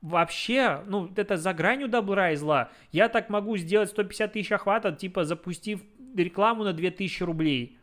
вообще, 0.00 0.82
ну, 0.86 1.10
это 1.16 1.36
за 1.36 1.52
гранью 1.52 1.88
добра 1.88 2.32
и 2.32 2.36
зла. 2.36 2.70
Я 2.92 3.08
так 3.08 3.28
могу 3.28 3.56
сделать 3.56 3.90
150 3.90 4.32
тысяч 4.32 4.52
охвата, 4.52 4.92
типа 4.92 5.24
запустив 5.24 5.82
рекламу 6.14 6.64
на 6.64 6.72
2000 6.72 7.22
рублей. 7.22 7.78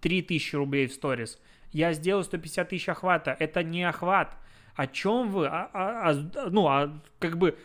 3000 0.00 0.56
рублей 0.56 0.86
в 0.86 0.92
сторис. 0.92 1.40
Я 1.70 1.92
сделаю 1.92 2.24
150 2.24 2.68
тысяч 2.68 2.88
охвата. 2.88 3.36
Это 3.38 3.62
не 3.62 3.84
охват. 3.84 4.36
О 4.74 4.86
чем 4.86 5.30
вы? 5.30 5.46
А, 5.46 5.70
а, 5.72 6.10
а, 6.10 6.50
ну, 6.50 6.66
а 6.68 7.00
как 7.18 7.38
бы... 7.38 7.56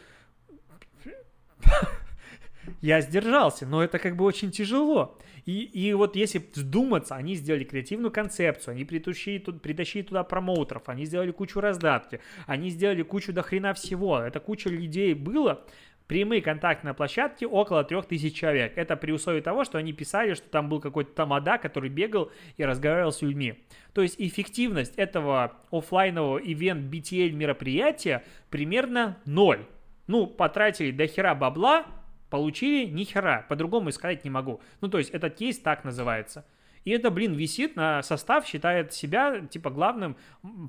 Я 2.82 3.02
сдержался, 3.02 3.66
но 3.66 3.84
это 3.84 4.00
как 4.00 4.16
бы 4.16 4.26
очень 4.26 4.52
тяжело. 4.52 5.18
И, 5.46 5.64
и 5.64 5.94
вот 5.94 6.16
если 6.16 6.44
вдуматься, 6.56 7.16
они 7.16 7.36
сделали 7.36 7.64
креативную 7.64 8.12
концепцию, 8.12 8.74
они 8.74 8.86
притащили, 8.86 9.40
притащили 9.40 10.04
туда 10.04 10.24
промоутеров, 10.24 10.90
они 10.90 11.06
сделали 11.06 11.32
кучу 11.32 11.60
раздатки, 11.60 12.20
они 12.46 12.70
сделали 12.70 13.02
кучу 13.04 13.34
до 13.34 13.42
хрена 13.42 13.74
всего. 13.74 14.20
Это 14.20 14.40
куча 14.40 14.70
людей 14.70 15.14
было, 15.14 15.66
прямые 16.10 16.42
контакты 16.42 16.88
на 16.88 16.94
площадке 16.94 17.46
около 17.46 17.84
3000 17.84 18.36
человек. 18.36 18.74
Это 18.78 18.98
при 18.98 19.12
условии 19.12 19.42
того, 19.42 19.64
что 19.64 19.78
они 19.78 19.94
писали, 19.94 20.34
что 20.34 20.50
там 20.50 20.68
был 20.68 20.82
какой-то 20.82 21.14
тамада, 21.14 21.58
который 21.58 21.90
бегал 21.90 22.32
и 22.58 22.66
разговаривал 22.66 23.12
с 23.12 23.22
людьми. 23.22 23.64
То 23.94 24.02
есть 24.02 24.16
эффективность 24.18 24.96
этого 24.96 25.54
офлайнового 25.72 26.40
ивент 26.40 26.92
BTL 26.92 27.32
мероприятия 27.32 28.24
примерно 28.50 29.18
ноль. 29.26 29.66
Ну, 30.08 30.26
потратили 30.26 30.90
до 30.90 31.06
хера 31.06 31.36
бабла, 31.36 31.86
Получили 32.30 32.90
ни 32.90 33.04
хера, 33.04 33.46
по-другому 33.50 33.92
сказать 33.92 34.24
не 34.24 34.30
могу. 34.30 34.62
Ну, 34.82 34.88
то 34.88 34.98
есть 34.98 35.10
этот 35.10 35.36
кейс 35.36 35.60
так 35.60 35.84
называется. 35.84 36.46
И 36.86 36.92
это, 36.92 37.12
блин, 37.12 37.34
висит 37.34 37.76
на 37.76 38.02
состав, 38.04 38.46
считает 38.46 38.94
себя, 38.94 39.42
типа, 39.42 39.70
главным 39.70 40.16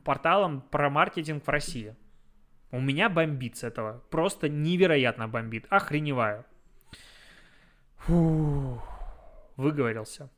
порталом 0.04 0.62
про 0.62 0.90
маркетинг 0.90 1.44
в 1.44 1.48
России. 1.48 1.94
У 2.72 2.80
меня 2.80 3.08
бомбит 3.08 3.56
с 3.56 3.64
этого. 3.64 4.02
Просто 4.10 4.48
невероятно 4.48 5.28
бомбит. 5.28 5.66
Охреневаю. 5.70 6.44
Фу, 7.96 8.80
выговорился. 9.56 10.30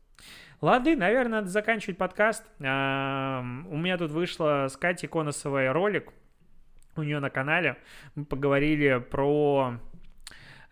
Лады, 0.60 0.96
наверное, 0.96 1.40
надо 1.40 1.48
заканчивать 1.48 1.98
подкаст. 1.98 2.44
У 2.58 2.62
меня 2.62 3.96
тут 3.98 4.10
вышло 4.10 4.68
с 4.68 4.76
Катей 4.76 5.08
Коносовой 5.08 5.70
ролик 5.70 6.12
у 6.96 7.02
нее 7.02 7.18
на 7.20 7.30
канале. 7.30 7.76
Мы 8.14 8.24
поговорили 8.24 8.98
про 8.98 9.78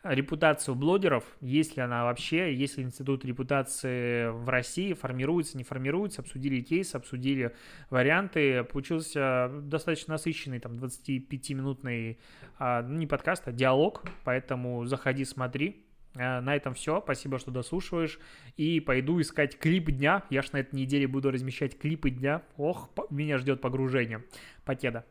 репутацию 0.03 0.75
блогеров, 0.75 1.25
есть 1.41 1.77
ли 1.77 1.83
она 1.83 2.05
вообще, 2.05 2.55
есть 2.55 2.79
ли 2.79 2.85
институт 2.85 3.25
репутации 3.25 4.29
в 4.31 4.49
России, 4.49 4.95
формируется, 4.95 5.59
не 5.59 5.65
формируется, 5.65 6.23
обсудили 6.23 6.63
кейс, 6.63 6.95
обсудили 6.95 7.55
варианты, 7.91 8.65
получился 8.65 9.51
достаточно 9.63 10.15
насыщенный, 10.15 10.59
там, 10.59 10.73
25-минутный, 10.73 12.19
а, 12.59 12.83
ну, 12.83 12.97
не 12.97 13.07
подкаст, 13.07 13.47
а 13.49 13.53
диалог, 13.53 14.03
поэтому 14.25 14.85
заходи, 14.87 15.25
смотри, 15.25 15.85
а, 16.17 16.41
на 16.41 16.57
этом 16.57 16.75
все. 16.75 17.01
Спасибо, 17.03 17.39
что 17.39 17.51
дослушиваешь. 17.51 18.19
И 18.57 18.81
пойду 18.81 19.21
искать 19.21 19.59
клип 19.59 19.91
дня. 19.91 20.25
Я 20.31 20.43
ж 20.43 20.53
на 20.53 20.59
этой 20.59 20.75
неделе 20.75 21.07
буду 21.07 21.31
размещать 21.31 21.79
клипы 21.79 22.11
дня. 22.11 22.43
Ох, 22.57 22.91
меня 23.11 23.39
ждет 23.39 23.61
погружение. 23.61 24.25
Покеда. 24.65 25.05